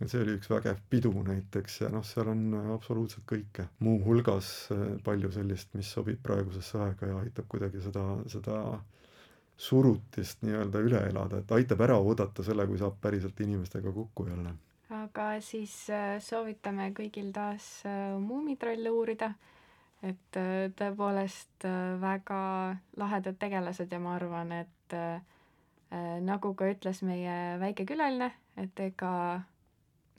[0.00, 4.70] et see oli üks vägev pidu näiteks ja noh, seal on absoluutselt kõike, muuhulgas
[5.04, 8.56] palju sellist, mis sobib praegusesse aega ja aitab kuidagi seda, seda
[9.60, 14.54] surutist nii-öelda üle elada, et aitab ära oodata selle, kui saab päriselt inimestega kokku jälle.
[14.90, 19.34] aga siis äh, soovitame kõigil taas äh, Muumitrolle uurida,
[20.02, 20.38] et
[20.80, 21.66] tõepoolest
[22.00, 22.40] väga
[22.96, 24.94] lahedad tegelased ja ma arvan, et
[26.24, 29.10] nagu ka ütles meie väike külaline, et ega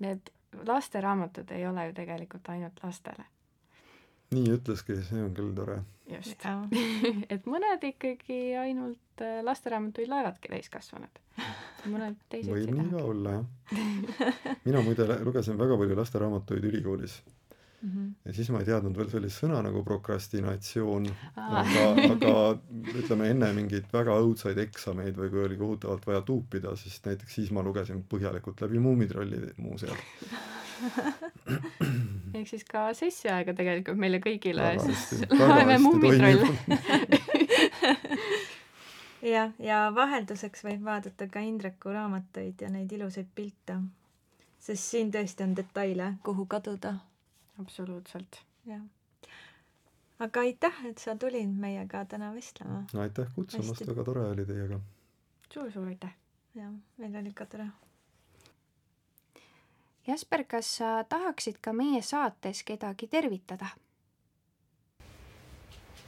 [0.02, 0.32] need
[0.68, 3.26] lasteraamatud ei ole ju tegelikult ainult lastele.
[4.32, 5.82] nii ütleski, see on küll tore.
[6.12, 6.46] just.
[7.34, 11.22] et mõned ikkagi ainult lasteraamatuid loevadki täiskasvanud.
[11.94, 13.78] mõned teised võib nii ka olla, jah.
[14.68, 17.22] mina muide lugesin väga palju lasteraamatuid ülikoolis
[17.82, 18.14] Mm -hmm.
[18.26, 22.34] ja siis ma ei teadnud veel sellist sõna nagu prokrastinatsioon, aga, aga
[22.94, 27.52] ütleme enne mingeid väga õudsaid eksameid või kui oli kohutavalt vaja tuupida, siis näiteks siis
[27.52, 29.98] ma lugesin põhjalikult läbi Muumitrolli muuseas
[32.38, 36.48] ehk siis ka sessiaega tegelikult meile kõigile siis loeme hästi Muumitrolle.
[39.34, 43.80] jah, ja vahelduseks võib vaadata ka Indreku raamatuid ja neid ilusaid pilte.
[44.62, 46.96] sest siin tõesti on detaile, kuhu kaduda.
[47.60, 48.42] Absoluutselt.
[48.66, 48.82] jah.
[50.20, 52.84] aga aitäh, et sa tulid meiega täna vestlema.
[52.94, 54.80] no aitäh kutsumast, väga tore oli teiega.
[55.54, 56.14] suur-suur aitäh!
[56.56, 57.68] jah, meil oli ka tore.
[60.08, 63.70] Jasper, kas sa tahaksid ka meie saates kedagi tervitada?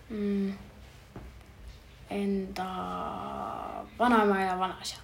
[0.09, 0.53] mm,
[2.09, 2.69] enda
[3.99, 4.97] vanaema ja vanaisa.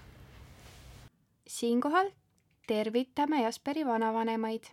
[1.47, 2.11] siinkohal
[2.67, 4.63] tervitame Jasperi vanavanemaid